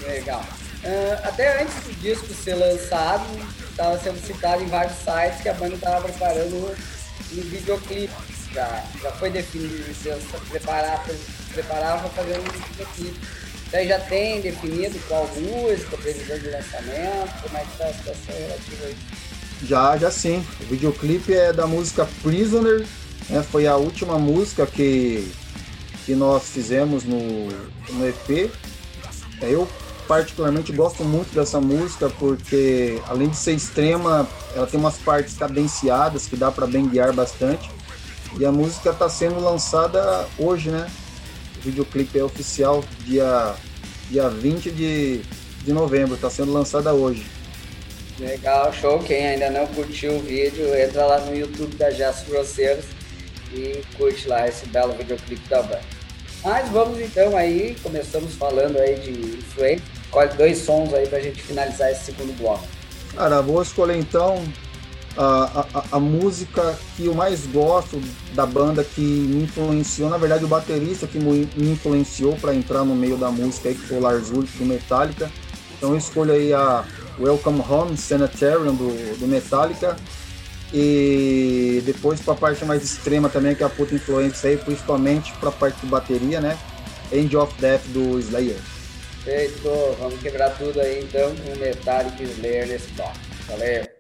[0.03, 0.45] Legal.
[0.83, 3.24] Uh, até antes do disco ser lançado,
[3.70, 6.76] estava sendo citado em vários sites que a banda estava preparando
[7.33, 8.12] um videoclipe.
[8.53, 9.85] Já, já foi definido,
[10.49, 11.07] preparar,
[11.55, 13.20] preparar para fazer um videoclipe.
[13.68, 18.35] Então já tem definido qual música, previsão de lançamento, como é que está a situação
[18.35, 19.31] relativa a isso?
[19.62, 20.45] Já, já sim.
[20.62, 22.85] O videoclipe é da música Prisoner,
[23.31, 23.43] né?
[23.43, 25.31] foi a última música que,
[26.05, 27.49] que nós fizemos no,
[27.93, 28.51] no EP.
[29.41, 29.66] Eu
[30.07, 36.26] particularmente gosto muito dessa música porque além de ser extrema, ela tem umas partes cadenciadas
[36.26, 37.70] que dá para benguear bastante.
[38.39, 40.91] E a música está sendo lançada hoje, né?
[41.57, 43.55] O videoclipe é oficial, dia,
[44.09, 45.20] dia 20 de,
[45.64, 47.26] de novembro, está sendo lançada hoje.
[48.18, 48.99] Legal, show.
[49.01, 52.85] Quem ainda não curtiu o vídeo, entra lá no YouTube da Gestos Grosseiros
[53.53, 55.80] e curte lá esse belo videoclipe da banda.
[56.42, 59.84] Mas vamos então aí, começamos falando aí de influência.
[60.05, 62.64] Escolhe dois sons aí pra gente finalizar esse segundo bloco.
[63.14, 64.42] Cara, vou escolher então
[65.16, 68.01] a, a, a, música que eu mais gosto
[68.34, 72.94] da banda que me influenciou, na verdade o baterista que me influenciou para entrar no
[72.94, 75.30] meio da música aí, que foi o Lars Ulrich do Metallica.
[75.76, 76.84] Então eu escolho aí a
[77.18, 79.96] Welcome Home Sanitarium do, do Metallica
[80.72, 85.32] e depois para a parte mais extrema também, que é a puta influência aí, principalmente
[85.34, 86.58] para a parte de bateria, né?
[87.12, 88.58] End of Death do Slayer.
[89.24, 89.68] Feito,
[89.98, 93.18] vamos quebrar tudo aí então com Metallic Slayer nesse bloco.
[93.48, 93.99] Valeu!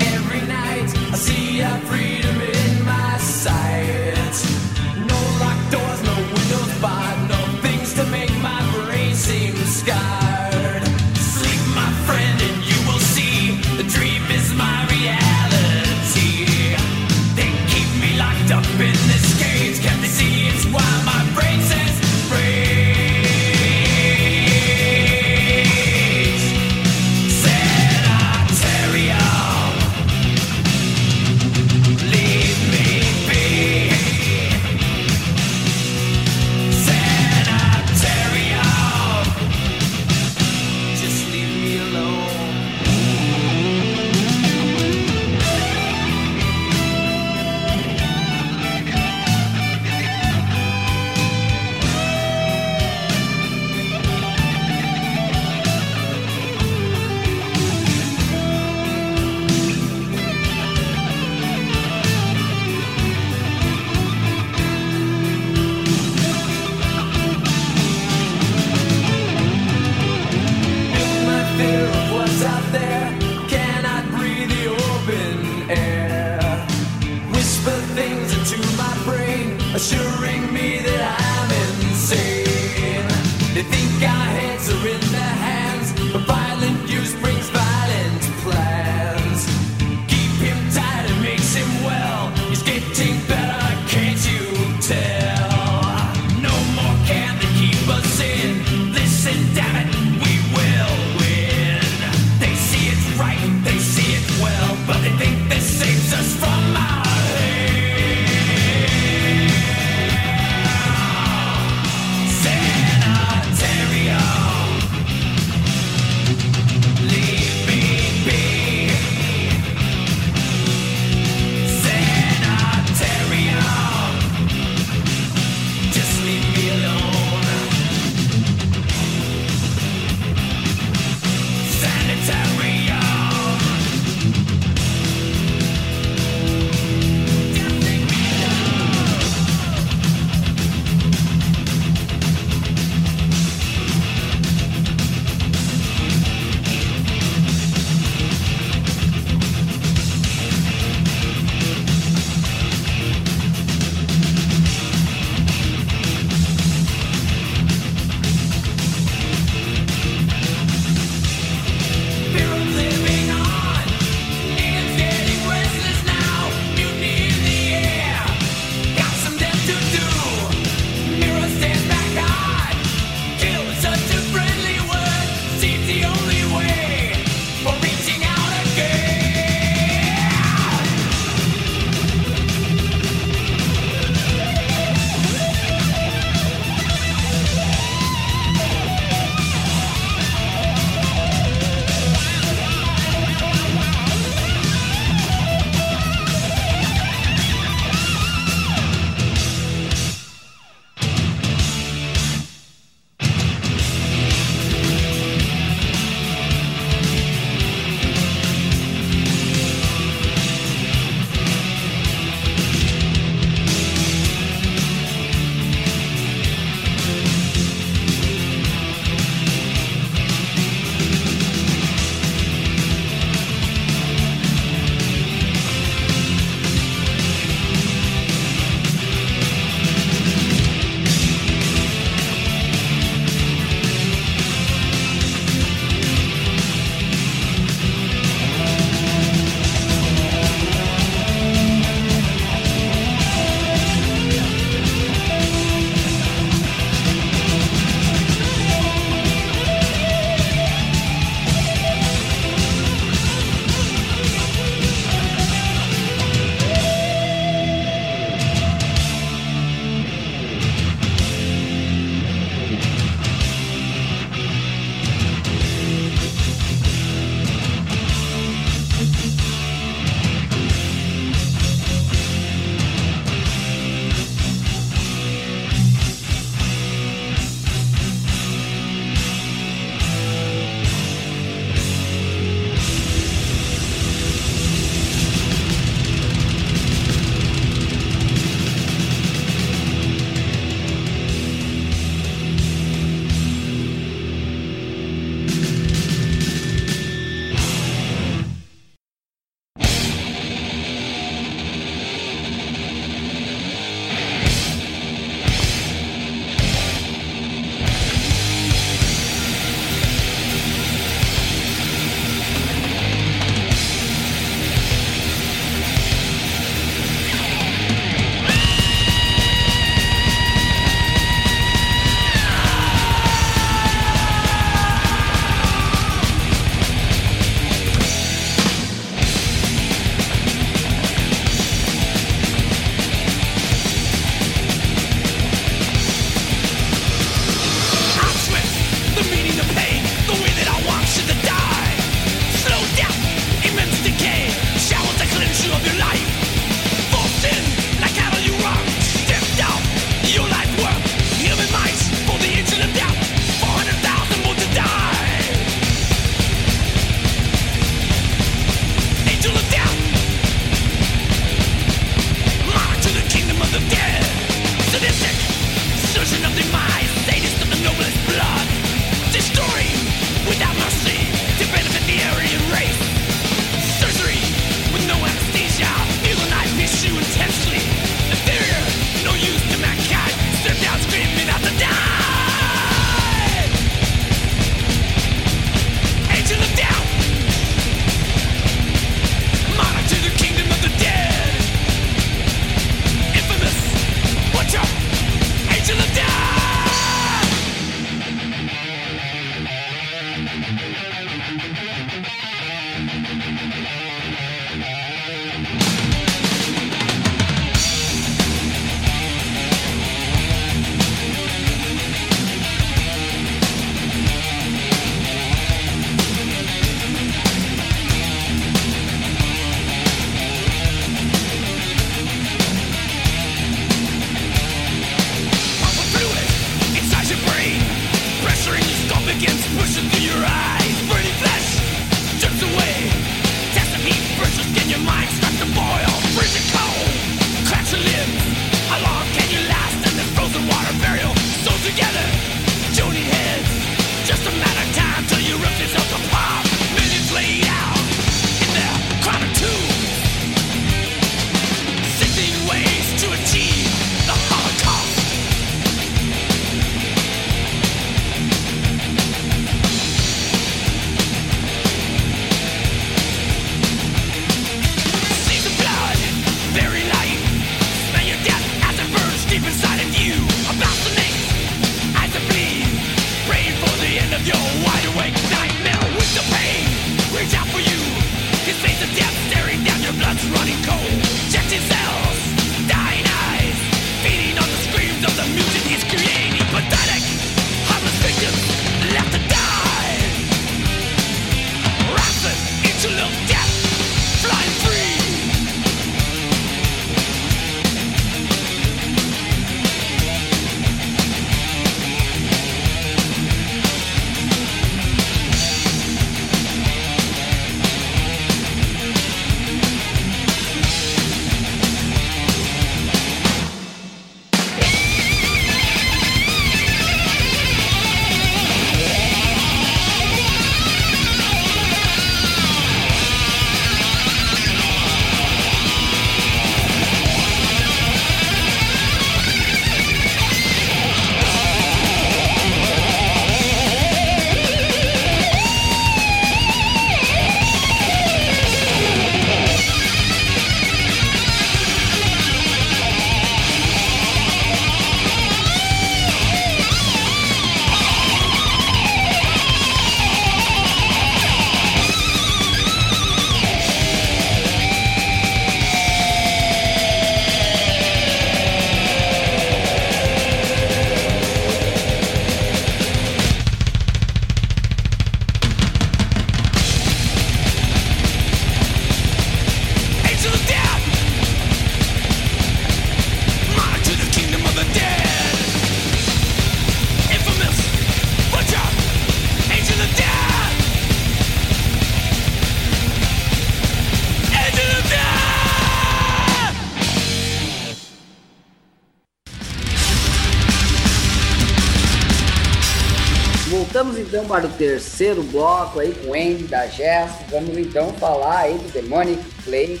[594.46, 597.44] Para o terceiro bloco aí com o Andy da Gesto.
[597.50, 600.00] Vamos então falar aí do Demonic Play,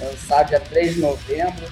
[0.00, 1.70] lançado dia 3 de novembro.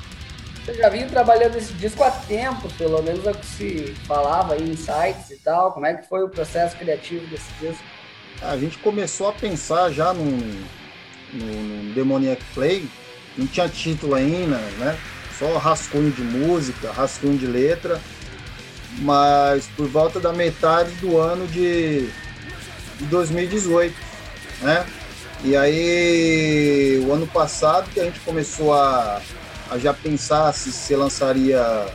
[0.64, 4.54] Você já vinha trabalhando esse disco há tempo, pelo menos é o que se falava
[4.54, 5.72] aí em sites e tal.
[5.72, 7.82] Como é que foi o processo criativo desse disco?
[8.42, 12.86] A gente começou a pensar já no, no, no Demoniac Play,
[13.36, 14.98] não tinha título ainda, né?
[15.38, 17.98] Só rascunho de música, rascunho de letra,
[19.01, 22.03] mas por volta da metade do ano de,
[22.98, 23.94] de 2018,
[24.62, 24.86] né?
[25.42, 29.20] E aí, o ano passado que a gente começou a,
[29.70, 31.86] a já pensar se se lançaria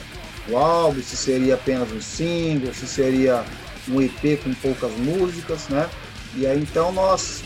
[0.49, 3.43] o álbum, se seria apenas um single, se seria
[3.87, 5.87] um EP com poucas músicas, né?
[6.35, 7.43] E aí então nós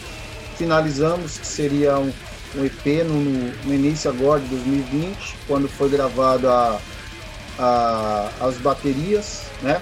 [0.57, 2.11] finalizamos que seria um,
[2.55, 3.19] um EP no,
[3.65, 9.81] no- início agora de 2020, quando foi gravado a- as baterias, né?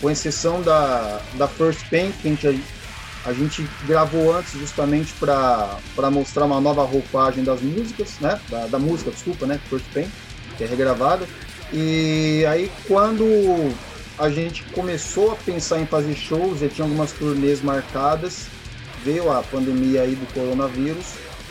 [0.00, 2.64] Com exceção da, da First Paint, que a gente,
[3.24, 8.38] a gente gravou antes justamente para mostrar uma nova roupagem das músicas, né?
[8.48, 9.60] Da, da música, desculpa, né?
[9.68, 10.10] First Paint,
[10.56, 11.26] que é regravada.
[11.72, 13.24] E aí quando
[14.18, 18.46] a gente começou a pensar em fazer shows, já tinha algumas turnês marcadas,
[19.04, 21.06] veio a pandemia aí do coronavírus,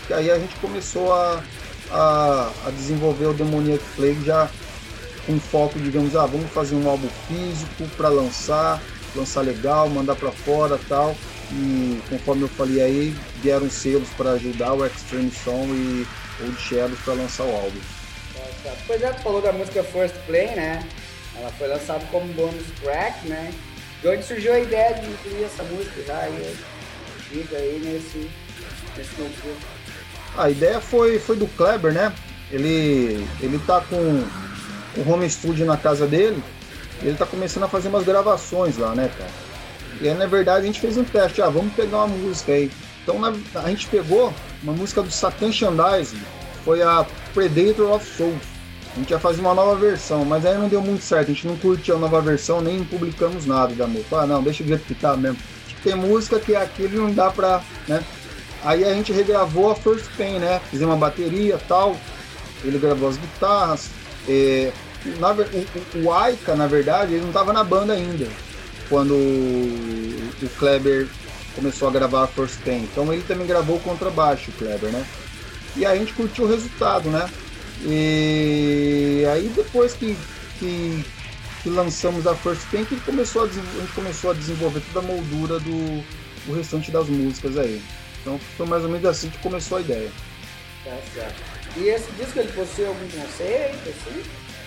[0.09, 1.43] e aí a gente começou a,
[1.91, 4.49] a, a desenvolver o Demoniac Plague já
[5.25, 8.81] com foco, digamos, ah, vamos fazer um álbum físico para lançar,
[9.15, 11.15] lançar legal, mandar para fora tal.
[11.51, 16.07] E conforme eu falei aí, vieram selos para ajudar o Extreme Som e
[16.41, 17.79] Old Shadows para lançar o álbum.
[18.87, 20.83] Pois é, tu falou da música First Play, né?
[21.37, 23.53] Ela foi lançada como bonus track, né?
[24.01, 26.55] De onde surgiu a ideia de incluir essa música já aí,
[27.31, 28.29] diga aí nesse,
[28.99, 29.57] Esse novo?
[30.37, 32.13] A ideia foi, foi do Kleber, né?
[32.51, 34.23] Ele, ele tá com
[34.97, 36.41] o home studio na casa dele.
[37.01, 39.29] Ele tá começando a fazer umas gravações lá, né, cara?
[40.01, 41.41] E aí, na verdade, a gente fez um teste.
[41.41, 42.71] Ah, vamos pegar uma música aí.
[43.03, 44.33] Então, na- a gente pegou
[44.63, 46.17] uma música do Satan Shandise.
[46.63, 48.41] Foi a Predator of Souls.
[48.95, 51.29] A gente ia fazer uma nova versão, mas aí não deu muito certo.
[51.29, 54.19] A gente não curtiu a nova versão, nem publicamos nada da música.
[54.21, 55.37] Ah, não, deixa eu ver que tá mesmo.
[55.83, 58.03] Tem música que aquilo não dá pra, né?
[58.63, 60.59] Aí a gente regravou a First Pain, né?
[60.71, 61.95] Fizemos uma bateria tal.
[62.63, 63.89] Ele gravou as guitarras.
[64.27, 64.71] É,
[65.19, 68.27] na o, o, o Aika, na verdade, ele não estava na banda ainda.
[68.89, 71.07] Quando o, o Kleber
[71.55, 72.83] começou a gravar a First Pain.
[72.83, 75.05] Então ele também gravou o contrabaixo, o Kleber, né?
[75.75, 77.29] E aí a gente curtiu o resultado, né?
[77.83, 80.15] E aí depois que,
[80.59, 81.05] que,
[81.63, 85.09] que lançamos a First Pain, que começou a, a gente começou a desenvolver toda a
[85.09, 86.03] moldura do,
[86.45, 87.81] do restante das músicas aí.
[88.21, 90.11] Então foi mais ou menos assim que começou a ideia.
[90.83, 91.54] Tá certo.
[91.77, 94.23] E esse disco ele possui algum conceito, assim?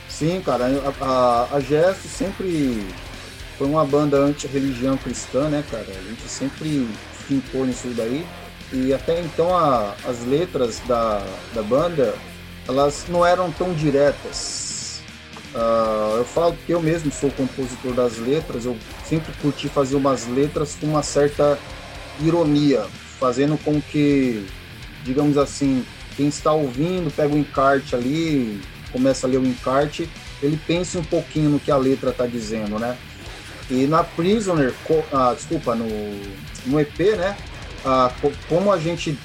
[0.09, 0.67] Sim, cara,
[1.01, 2.87] a, a, a Gesto sempre
[3.57, 5.87] foi uma banda anti-religião cristã, né, cara?
[5.89, 6.89] A gente sempre
[7.27, 8.27] fincou nisso daí.
[8.73, 12.15] E até então a- as letras da, da banda,
[12.67, 15.01] elas não eram tão diretas.
[15.55, 20.27] Ah, eu falo que eu mesmo sou compositor das letras, eu sempre curti fazer umas
[20.27, 21.59] letras com uma certa
[22.21, 22.85] ironia,
[23.19, 24.47] fazendo com que,
[25.05, 25.85] digamos assim,
[26.19, 28.61] quem está ouvindo pega o encarte ali,
[28.93, 30.11] começa a ler o encarte,
[30.43, 32.97] ele pense um pouquinho no que a letra está dizendo, né?
[33.71, 34.75] E na Prisoner,
[35.13, 35.87] ah, desculpa, no,
[36.67, 37.37] no EP, né?
[37.85, 39.17] ah, co- como a gente,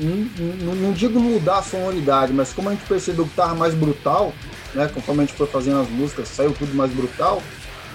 [0.00, 3.72] n- n- não digo mudar a sonoridade, mas como a gente percebeu que estava mais
[3.72, 4.34] brutal,
[4.74, 4.90] né?
[4.92, 7.40] Conforme a gente foi fazendo as músicas, saiu tudo mais brutal.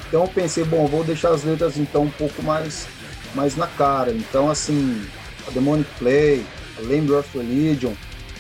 [0.07, 2.87] Então eu pensei, bom, vou deixar as letras então um pouco mais,
[3.33, 4.11] mais na cara.
[4.11, 5.05] Então assim,
[5.45, 6.45] a Demonic Play,
[6.77, 7.91] a Lamb of Religion,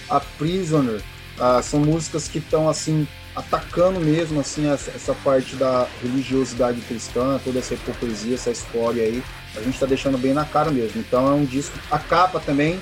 [0.09, 1.01] a Prisoner,
[1.39, 7.39] ah, são músicas que estão assim atacando mesmo assim essa, essa parte da religiosidade cristã,
[7.43, 9.21] toda essa hipocrisia, essa história aí.
[9.55, 11.01] A gente está deixando bem na cara mesmo.
[11.01, 11.77] Então é um disco.
[11.91, 12.79] A capa também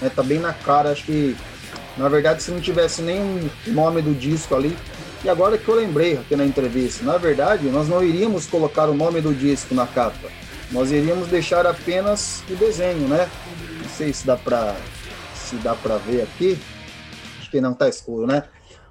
[0.00, 0.90] né, tá bem na cara.
[0.90, 1.36] Acho que
[1.96, 4.76] na verdade se não tivesse nenhum nome do disco ali.
[5.24, 8.94] E agora que eu lembrei aqui na entrevista, na verdade nós não iríamos colocar o
[8.94, 10.28] nome do disco na capa.
[10.72, 13.28] Nós iríamos deixar apenas o desenho, né?
[13.80, 14.74] Não sei se dá pra
[15.52, 16.58] se dá para ver aqui.
[17.38, 18.44] Acho que não tá escuro, né?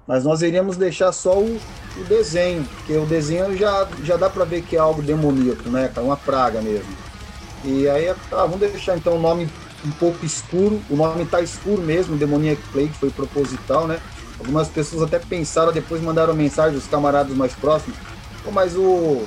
[0.07, 4.45] Mas nós iríamos deixar só o, o desenho, porque o desenho já, já dá para
[4.45, 5.89] ver que é algo demoníaco, né?
[5.93, 6.05] cara?
[6.05, 6.95] Uma praga mesmo.
[7.63, 9.49] E aí, ah, vamos deixar então o nome
[9.85, 10.81] um pouco escuro.
[10.89, 13.99] O nome tá escuro mesmo, Demoniac Plague, foi proposital, né?
[14.39, 17.97] Algumas pessoas até pensaram, depois mandaram mensagem dos camaradas mais próximos.
[18.51, 19.21] Mas o,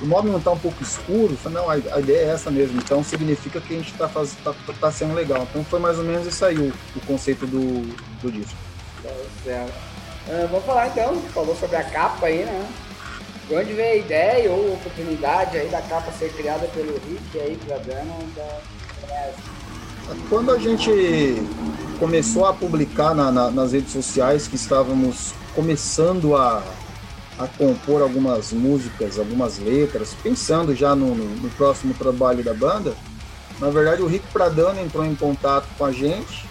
[0.00, 1.38] o nome não tá um pouco escuro?
[1.50, 2.78] Não, a, a ideia é essa mesmo.
[2.78, 5.46] Então significa que a gente tá, faz, tá, tá sendo legal.
[5.50, 7.82] Então foi mais ou menos isso aí o, o conceito do,
[8.22, 8.56] do disco.
[10.28, 12.68] Ah, vamos falar então, falou sobre a capa aí, né?
[13.48, 17.58] De onde veio a ideia ou oportunidade aí da capa ser criada pelo Rick aí,
[17.66, 18.60] pra dano da.
[20.28, 20.90] Quando a gente
[21.98, 26.62] começou a publicar na- na- nas redes sociais que estávamos começando a,
[27.38, 32.94] a compor algumas músicas, algumas letras, pensando já no, no- no próximo trabalho da banda,
[33.58, 36.44] na verdade o Rick Pradano entrou em contato com a gente,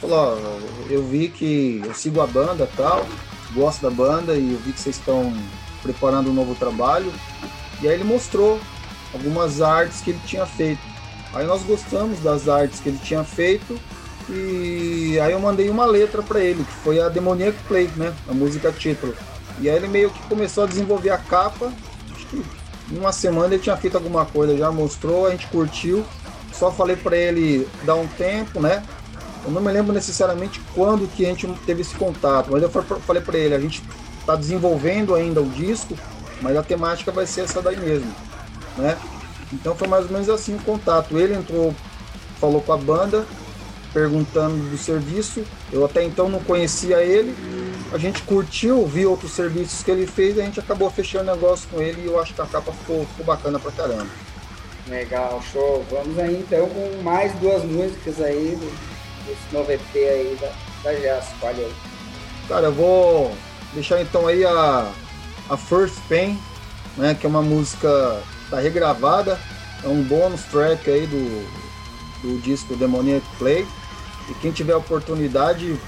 [0.00, 3.06] falou, ó, eu vi que eu sigo a banda tal,
[3.54, 5.32] gosto da banda e eu vi que vocês estão
[5.82, 7.12] preparando um novo trabalho.
[7.80, 8.58] E aí ele mostrou
[9.12, 10.80] algumas artes que ele tinha feito.
[11.32, 13.78] Aí nós gostamos das artes que ele tinha feito
[14.28, 18.12] e aí eu mandei uma letra para ele, que foi a Demoniac Play, né?
[18.28, 19.14] A música título.
[19.58, 21.72] E aí ele meio que começou a desenvolver a capa.
[22.14, 22.44] Acho que
[22.92, 26.04] em uma semana ele tinha feito alguma coisa, já mostrou, a gente curtiu.
[26.52, 28.82] Só falei para ele dar um tempo, né?
[29.44, 32.82] Eu não me lembro necessariamente quando que a gente teve esse contato, mas eu fa-
[32.82, 33.82] falei para ele, a gente
[34.20, 35.96] está desenvolvendo ainda o disco,
[36.40, 38.12] mas a temática vai ser essa daí mesmo,
[38.76, 38.96] né?
[39.52, 41.16] Então foi mais ou menos assim o contato.
[41.16, 41.74] Ele entrou,
[42.40, 43.24] falou com a banda,
[43.92, 45.44] perguntando do serviço.
[45.72, 47.36] Eu até então não conhecia ele.
[47.96, 51.66] A gente curtiu, viu outros serviços que ele fez, e a gente acabou fechando negócio
[51.70, 54.06] com ele e eu acho que a capa ficou, ficou bacana pra caramba.
[54.86, 55.82] Legal, show.
[55.90, 60.48] Vamos aí então com mais duas músicas aí do- desse novo EP aí da,
[60.90, 61.24] da.
[61.40, 61.74] Olha aí.
[62.46, 63.34] Cara, eu vou
[63.72, 64.92] deixar então aí a,
[65.48, 66.38] a First Pain,
[66.98, 68.20] né, que é uma música
[68.50, 69.40] tá regravada,
[69.82, 71.48] é um bônus track aí do,
[72.20, 73.66] do disco Demoniac Play.
[74.28, 75.80] E quem tiver a oportunidade,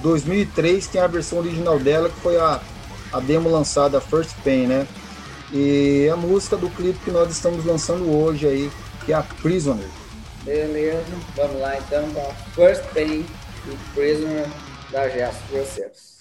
[0.00, 2.60] 2003 tem a versão original dela, que foi a,
[3.12, 4.86] a demo lançada, a First Pain, né?
[5.52, 8.70] E a música do clipe que nós estamos lançando hoje aí,
[9.04, 9.88] que é a Prisoner.
[10.42, 11.04] Beleza,
[11.36, 13.26] vamos lá então para First Pain
[13.66, 14.46] e Prisoner
[14.90, 16.15] da Gesto Grosseiros.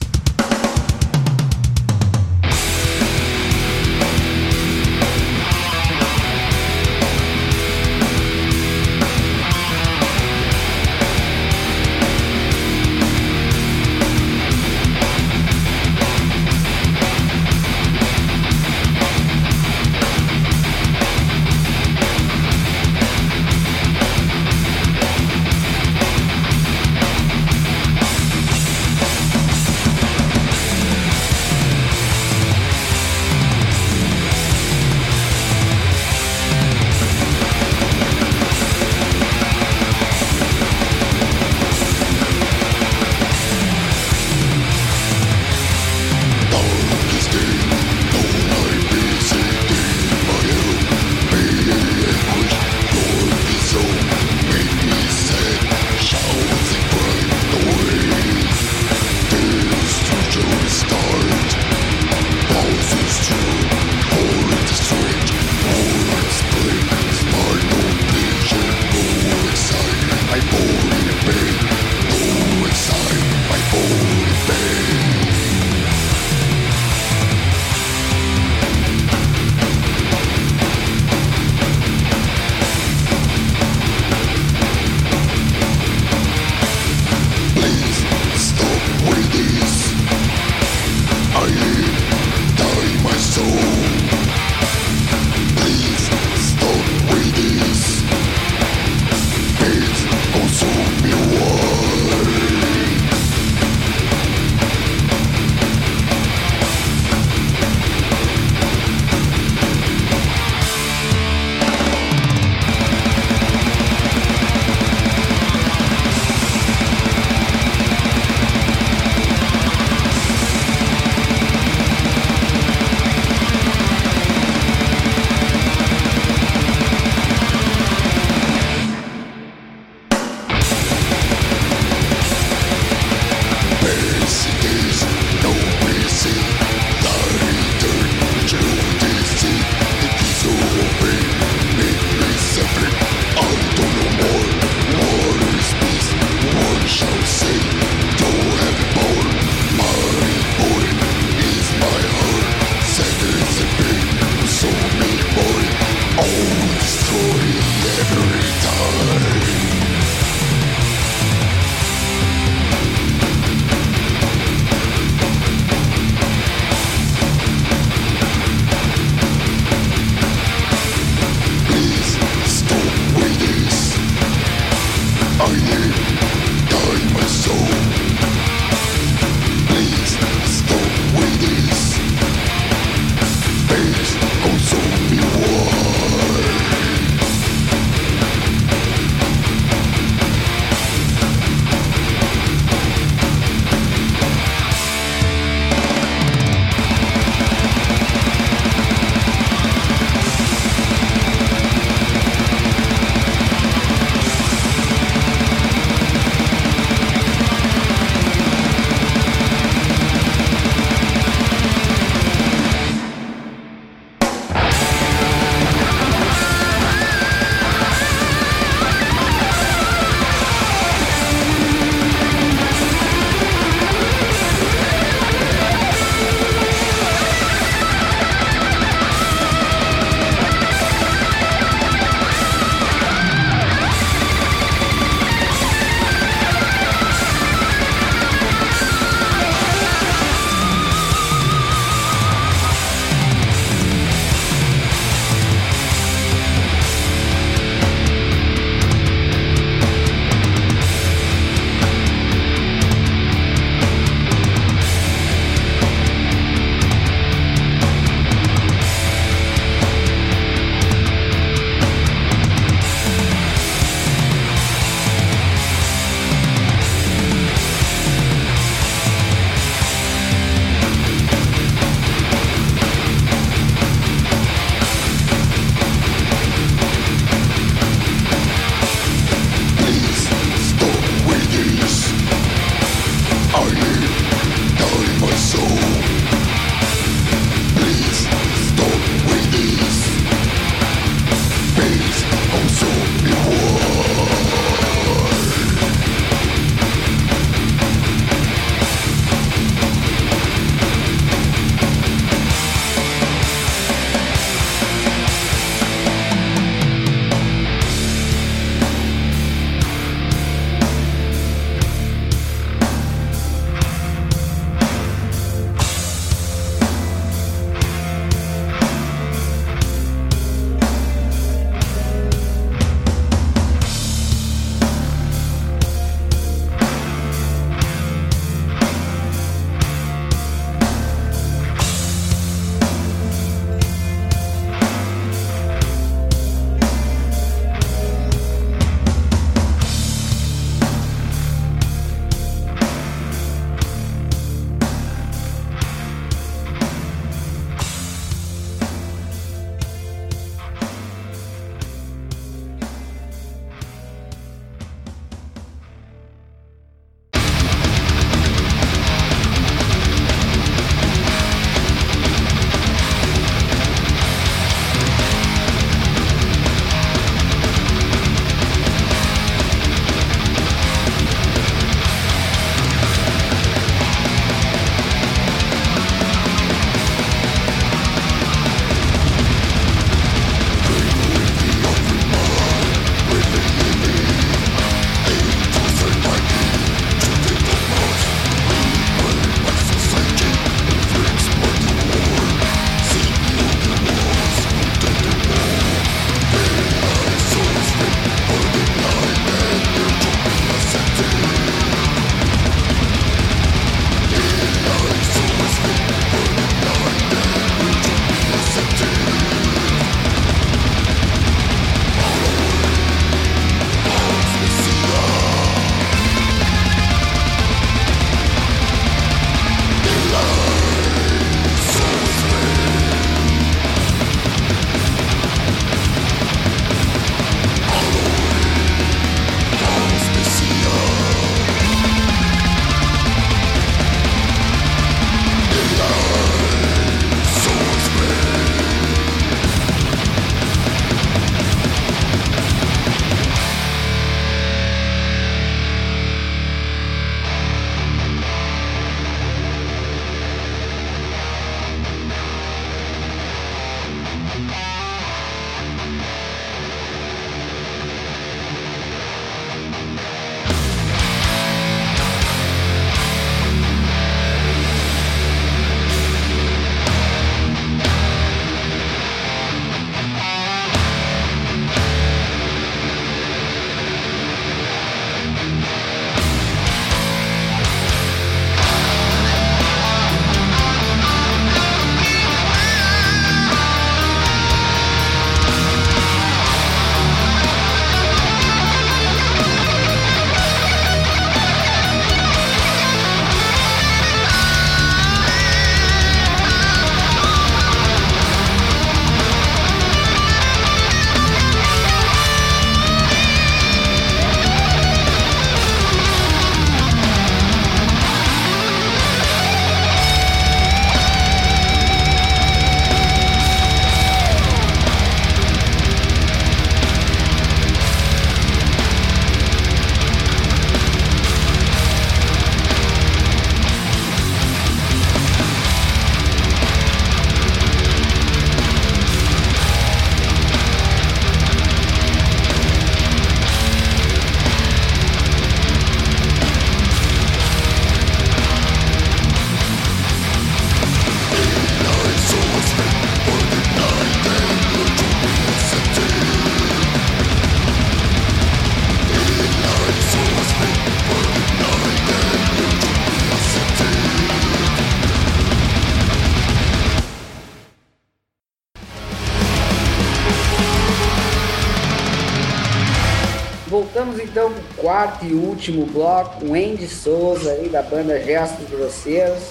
[565.06, 569.62] Quarto e último bloco, o Andy Souza aí da banda Gestos Grosseiros.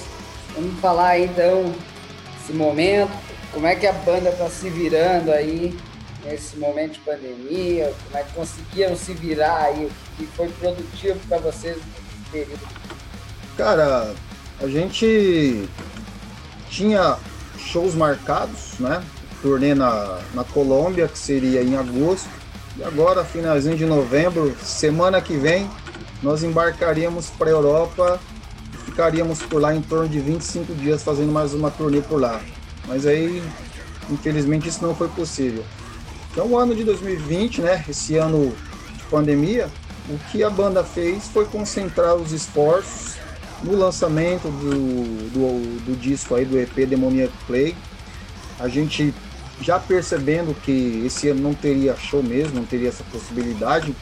[0.54, 1.74] Vamos falar então
[2.40, 3.10] esse momento,
[3.52, 5.76] como é que a banda tá se virando aí
[6.24, 11.18] nesse momento de pandemia, como é que conseguiram se virar aí, o que foi produtivo
[11.28, 12.68] para vocês nesse período.
[13.56, 14.14] Cara,
[14.62, 15.68] a gente
[16.70, 17.18] tinha
[17.58, 19.02] shows marcados, né?
[19.42, 22.43] Turnê na, na Colômbia, que seria em agosto.
[22.76, 25.70] E agora, finalzinho de novembro, semana que vem,
[26.20, 28.20] nós embarcaríamos para a Europa
[28.72, 32.40] e ficaríamos por lá em torno de 25 dias fazendo mais uma turnê por lá.
[32.88, 33.40] Mas aí,
[34.10, 35.64] infelizmente, isso não foi possível.
[36.32, 37.84] Então, o ano de 2020, né?
[37.88, 38.52] Esse ano
[38.96, 39.68] de pandemia,
[40.08, 43.14] o que a banda fez foi concentrar os esforços
[43.62, 47.76] no lançamento do, do, do disco aí, do EP Demoniac Plague.
[48.58, 49.14] A gente
[49.60, 53.94] já percebendo que esse ano não teria show mesmo, não teria essa possibilidade,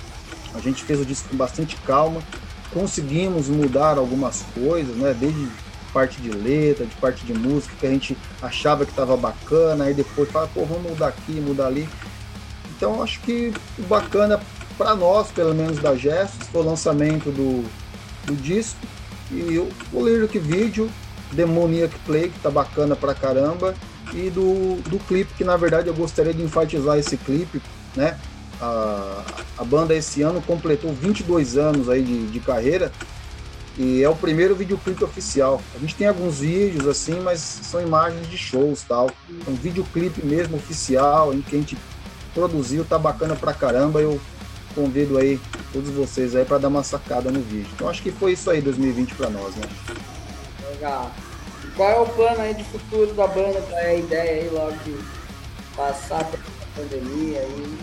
[0.54, 2.22] a gente fez o disco com bastante calma,
[2.72, 5.14] conseguimos mudar algumas coisas, né?
[5.18, 5.48] Desde
[5.92, 9.94] parte de letra, de parte de música que a gente achava que estava bacana, aí
[9.94, 11.88] depois fala, pô, vamos mudar aqui, mudar ali.
[12.76, 14.40] Então acho que o bacana
[14.76, 17.64] para nós, pelo menos da Gestos, foi o lançamento do,
[18.24, 18.78] do disco
[19.30, 20.90] e o, o lyric video,
[21.30, 23.74] Demoniac Play, que tá bacana pra caramba,
[24.14, 27.62] e do, do clipe, que na verdade eu gostaria de enfatizar esse clipe,
[27.96, 28.18] né?
[28.60, 29.24] A,
[29.58, 32.92] a banda esse ano completou 22 anos aí de, de carreira
[33.76, 35.60] e é o primeiro videoclipe oficial.
[35.74, 39.10] A gente tem alguns vídeos assim, mas são imagens de shows tal.
[39.48, 41.78] Um videoclipe mesmo oficial em que a gente
[42.34, 44.00] produziu, tá bacana pra caramba.
[44.00, 44.20] Eu
[44.74, 45.40] convido aí
[45.72, 47.68] todos vocês aí para dar uma sacada no vídeo.
[47.74, 49.66] Então acho que foi isso aí 2020 para nós, né?
[50.70, 51.10] Legal.
[51.72, 53.60] E qual é o plano aí de futuro da banda?
[53.62, 54.96] Qual é a ideia aí logo de
[55.76, 56.42] passar pela
[56.76, 57.78] pandemia aí?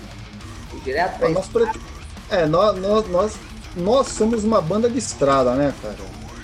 [0.73, 1.49] Ir direto pra É, nós,
[2.29, 3.33] é, nós, nós, nós,
[3.75, 5.95] nós somos uma banda de estrada, né, cara?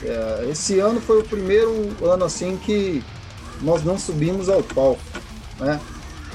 [0.03, 3.03] É, esse ano foi o primeiro ano assim que
[3.61, 5.01] nós não subimos ao palco,
[5.59, 5.80] né?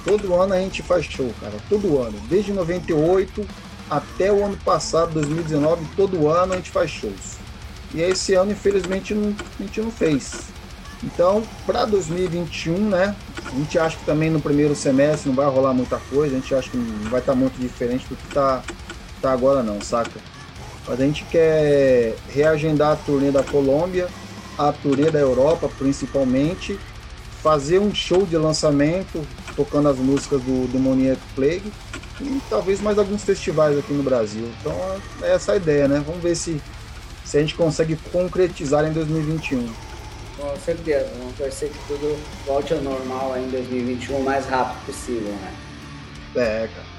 [0.05, 1.53] Todo ano a gente faz show, cara.
[1.69, 2.19] Todo ano.
[2.29, 3.47] Desde 98
[3.91, 7.37] até o ano passado, 2019, todo ano a gente faz shows.
[7.93, 10.50] E esse ano, infelizmente, não- a gente não fez.
[11.03, 13.17] Então, para 2021, né?
[13.45, 16.55] A gente acha que também no primeiro semestre não vai rolar muita coisa, a gente
[16.55, 18.63] acha que não vai estar muito diferente do que tá,
[19.21, 20.21] tá agora não, saca?
[20.87, 24.09] Mas a gente quer reagendar a turnê da Colômbia,
[24.59, 26.79] a turnê da Europa principalmente,
[27.43, 31.73] fazer um show de lançamento tocando as músicas do Demoniac Plague
[32.21, 34.51] e talvez mais alguns festivais aqui no Brasil.
[34.61, 34.75] Então
[35.23, 36.03] é essa a ideia, né?
[36.05, 36.61] Vamos ver se,
[37.25, 39.90] se a gente consegue concretizar em 2021.
[40.41, 45.33] Com certeza, vamos torcer que tudo volte ao normal em 2021 o mais rápido possível,
[45.33, 45.53] né?
[46.37, 46.91] É, cara.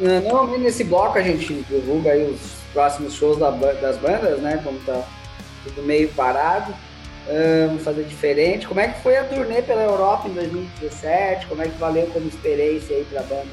[0.00, 2.40] Eh, Normalmente nesse bloco a gente divulga aí os
[2.72, 4.60] próximos shows das bandas, né?
[4.64, 5.02] Como tá
[5.64, 6.72] tudo meio parado.
[7.28, 8.66] Ah, vamos fazer diferente.
[8.66, 11.46] Como é que foi a turnê pela Europa em 2017?
[11.46, 13.46] Como é que valeu como experiência aí pra banda?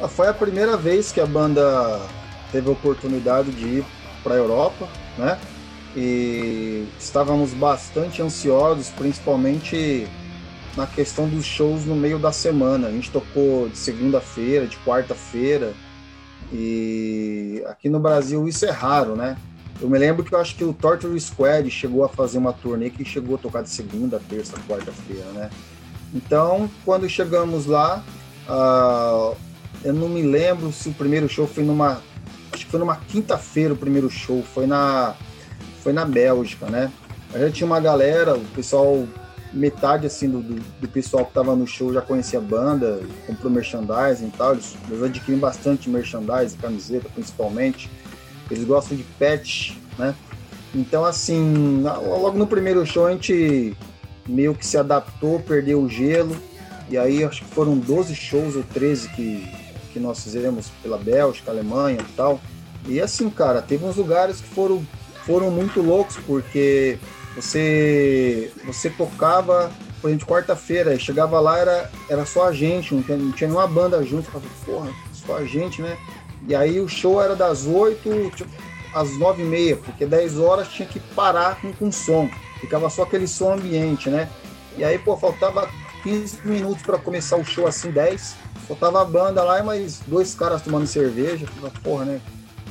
[0.00, 2.00] Ah, Foi a primeira vez que a banda
[2.50, 3.84] teve a oportunidade de ir
[4.24, 4.88] para a Europa,
[5.18, 5.38] né?
[6.00, 10.06] E estávamos bastante ansiosos, principalmente
[10.76, 12.86] na questão dos shows no meio da semana.
[12.86, 15.74] A gente tocou de segunda-feira, de quarta-feira,
[16.52, 19.36] e aqui no Brasil isso é raro, né?
[19.80, 22.90] Eu me lembro que eu acho que o Torture Squad chegou a fazer uma turnê
[22.90, 25.50] que chegou a tocar de segunda, terça, quarta-feira, né?
[26.14, 28.04] Então, quando chegamos lá,
[28.48, 29.32] ah,
[29.82, 32.00] eu não me lembro se o primeiro show foi numa.
[32.52, 35.16] Acho que foi numa quinta-feira o primeiro show, foi na.
[35.82, 36.90] Foi na Bélgica, né?
[37.32, 39.06] Aí já tinha uma galera, o pessoal,
[39.52, 44.28] metade assim do, do, pessoal que tava no show já conhecia a banda, comprou merchandising
[44.28, 47.90] e tal, eles, eles adquirem bastante merchandising, camiseta principalmente.
[48.50, 50.14] Eles gostam de patch, né?
[50.74, 53.76] Então, assim, logo no primeiro show a gente
[54.26, 56.36] meio que se adaptou, perdeu o gelo.
[56.90, 59.46] E aí acho que foram 12 shows ou 13 que,
[59.92, 62.40] que nós fizemos pela Bélgica, Alemanha e tal.
[62.86, 64.86] E assim, cara, teve uns lugares que foram,
[65.28, 66.98] foram muito loucos, porque
[67.36, 73.18] você, você tocava, por exemplo, quarta-feira, chegava lá, era, era só a gente, não tinha,
[73.18, 74.26] não tinha nenhuma banda junto.
[74.26, 75.98] Eu falava, porra, só a gente, né?
[76.48, 78.50] E aí o show era das 8 tipo,
[78.94, 82.30] às 9 e meia, porque 10 horas tinha que parar com, com som.
[82.58, 84.30] Ficava só aquele som ambiente, né?
[84.78, 85.68] E aí, pô, faltava
[86.04, 88.34] 15 minutos para começar o show assim, 10.
[88.66, 91.46] Faltava a banda lá e mais dois caras tomando cerveja.
[91.82, 92.20] Porra, né?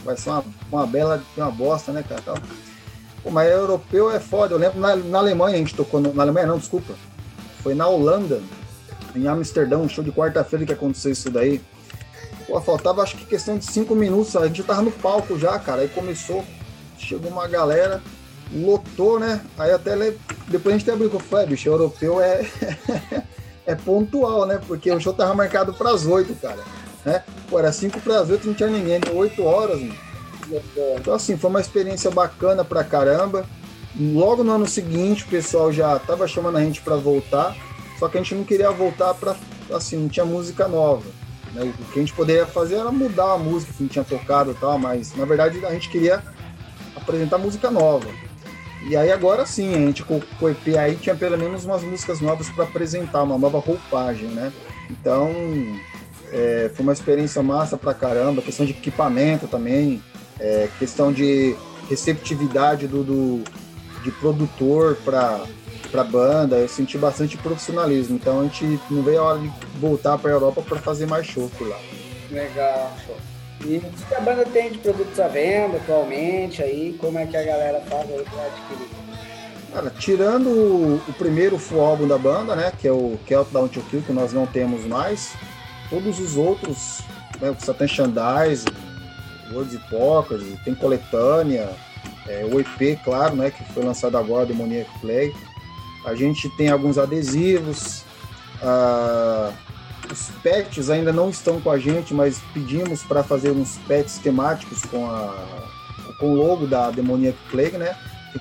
[0.08, 2.22] Vai ser uma, uma bela, uma bosta, né, cara?
[2.22, 2.38] Tal.
[3.22, 4.54] Pô, mas europeu é foda.
[4.56, 6.00] Eu lembro na, na Alemanha a gente tocou.
[6.00, 6.94] no- na Alemanha não, desculpa.
[7.62, 8.42] Foi na Holanda,
[9.14, 11.62] em Amsterdã, um show de quarta-feira que aconteceu isso daí.
[12.48, 15.60] Pô, faltava acho que questão de cinco minutos, a gente já tava no palco já,
[15.60, 15.82] cara.
[15.82, 16.46] Aí começou,
[16.98, 18.02] chegou uma galera,
[18.54, 19.42] lotou, né?
[19.58, 19.94] Aí até
[20.48, 22.46] depois a gente até brincou, falei, "É, bicho, europeu é,
[23.68, 24.58] é pontual, né?
[24.66, 26.64] Porque o show tava marcado pras oito, cara.
[27.06, 27.24] Né?
[27.49, 29.95] Pô, era cinco pras oito, não tinha ninguém, deu oito horas, mano.
[30.99, 33.45] Então, assim, foi uma experiência bacana pra caramba.
[33.99, 37.56] Logo no ano seguinte, o pessoal já tava chamando a gente pra voltar,
[37.98, 39.36] só que a gente não queria voltar pra,
[39.74, 41.03] assim, não tinha música nova.
[41.53, 41.64] né?
[41.64, 44.53] O que a gente poderia fazer era mudar a música que não tinha tocado e
[44.56, 46.22] tal, mas na verdade a gente queria
[46.95, 48.07] apresentar música nova.
[48.88, 51.82] E aí agora sim, a gente com, com o EP aí tinha pelo menos umas
[51.84, 54.53] músicas novas para apresentar, uma nova roupagem, né?
[54.90, 55.30] Então
[56.32, 60.02] é, foi uma experiência massa pra caramba, questão de equipamento também,
[60.40, 61.56] é, questão de
[61.90, 63.44] receptividade do, do
[64.04, 65.41] de produtor para
[65.91, 68.16] para banda, eu senti bastante profissionalismo.
[68.16, 69.49] Então a gente não veio a hora de
[69.80, 71.80] voltar para a Europa para fazer mais show por lá.
[72.30, 73.16] Legal, show.
[73.66, 76.95] E o que a banda tem de produtos à venda atualmente aí?
[76.99, 78.90] Como é que a galera faz aí pra adquirir?
[79.74, 83.82] Cara, tirando o, o primeiro full álbum da banda, né, que é o Countdown to
[83.90, 85.34] Kill, que nós não temos mais,
[85.89, 87.01] todos os outros,
[87.39, 88.65] né, o Satan Shandais,
[89.51, 91.69] Words e Pokers, tem coletânea,
[92.27, 95.34] é, o EP, claro, né, que foi lançado agora, Demoniac Play.
[96.05, 98.03] A gente tem alguns adesivos,
[98.61, 99.51] ah,
[100.11, 104.81] os pets ainda não estão com a gente, mas pedimos para fazer uns pets temáticos
[104.84, 105.34] com, a,
[106.19, 107.95] com o logo da Demoniac Plague, né?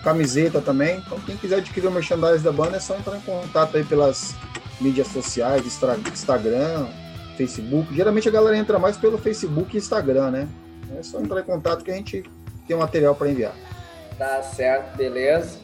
[0.05, 0.99] Camiseta também.
[0.99, 4.35] Então, quem quiser adquirir o merchandise da banda é só entrar em contato aí pelas
[4.79, 6.87] mídias sociais, Instagram,
[7.37, 7.95] Facebook.
[7.95, 10.49] Geralmente a galera entra mais pelo Facebook e Instagram, né?
[10.99, 12.25] É só entrar em contato que a gente
[12.67, 13.55] tem um material para enviar.
[14.19, 15.59] Tá certo, beleza.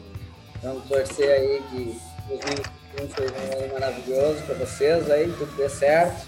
[0.61, 6.25] Vamos torcer aí que 2021 seja um ano maravilhoso pra vocês aí, tudo dê certo.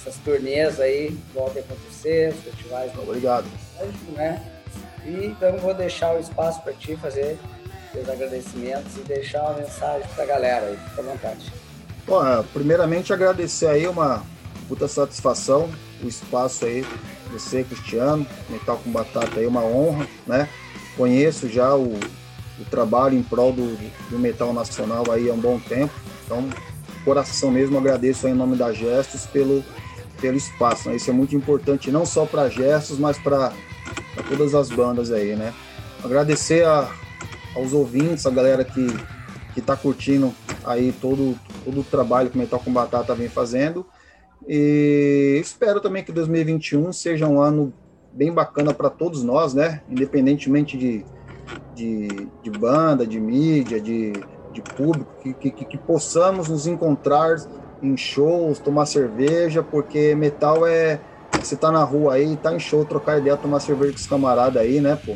[0.00, 3.46] Essas turnês aí voltem a acontecer, os festivais Obrigado.
[4.14, 4.42] né?
[5.04, 7.38] E então vou deixar o espaço para ti fazer
[7.92, 11.52] seus agradecimentos e deixar uma mensagem pra galera aí, fica à vontade.
[12.06, 14.24] Bom, é, primeiramente agradecer aí uma
[14.68, 15.70] puta satisfação,
[16.02, 16.84] o espaço aí,
[17.32, 20.48] você, Cristiano, Metal com Batata aí, uma honra, né?
[20.96, 21.94] Conheço já o,
[22.58, 23.76] o trabalho em prol do,
[24.10, 25.92] do metal nacional aí há um bom tempo,
[26.24, 26.48] então,
[27.04, 29.64] coração mesmo, agradeço aí em nome da Gestos pelo,
[30.20, 30.96] pelo espaço, né?
[30.96, 33.52] Isso é muito importante, não só para Gestos, mas para
[34.28, 35.54] todas as bandas aí, né?
[36.04, 36.90] Agradecer a,
[37.54, 38.86] aos ouvintes, a galera que,
[39.54, 40.34] que tá curtindo
[40.64, 43.86] aí todo, todo o trabalho que o Metal com Batata vem fazendo.
[44.48, 47.70] E espero também que 2021 seja um ano
[48.10, 49.82] bem bacana para todos nós, né?
[49.86, 51.04] Independentemente de,
[51.76, 52.08] de,
[52.42, 54.12] de banda, de mídia, de,
[54.50, 57.36] de público, que, que, que- possamos nos encontrar
[57.82, 60.98] em shows, tomar cerveja, porque metal é.
[61.42, 64.60] Você tá na rua aí, tá em show, trocar ideia, tomar cerveja com os camaradas
[64.60, 65.14] aí, né, pô?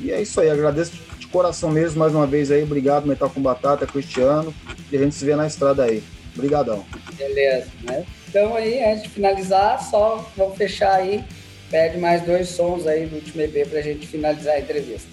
[0.00, 2.62] E é isso aí, agradeço de- de coração mesmo mais uma vez aí.
[2.62, 4.54] Obrigado, Metal com Batata, Cristiano.
[4.90, 6.02] E a gente se vê na estrada aí.
[6.34, 6.84] Obrigadão.
[7.18, 8.06] Beleza, né?
[8.32, 11.22] Então aí, antes de finalizar, só vamos fechar aí.
[11.70, 15.06] Pede mais dois sons aí do último EP pra gente finalizar a entrevista.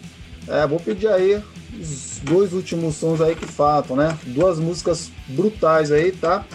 [0.47, 1.43] É, vou pedir aí
[1.77, 4.17] os dois últimos sons aí que faltam, né?
[4.27, 6.45] Duas músicas brutais aí, tá?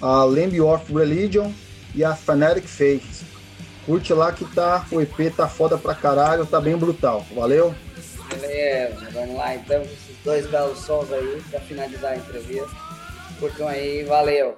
[0.00, 1.52] A Lamb of Religion
[1.94, 3.22] e a Fanatic Faith.
[3.84, 7.24] Curte lá que tá, o EP tá foda pra caralho, tá bem brutal.
[7.34, 7.74] Valeu?
[8.30, 12.70] Beleza, vamos lá então, com esses dois belos sons aí pra finalizar a entrevista.
[13.38, 14.56] Curtam aí, valeu!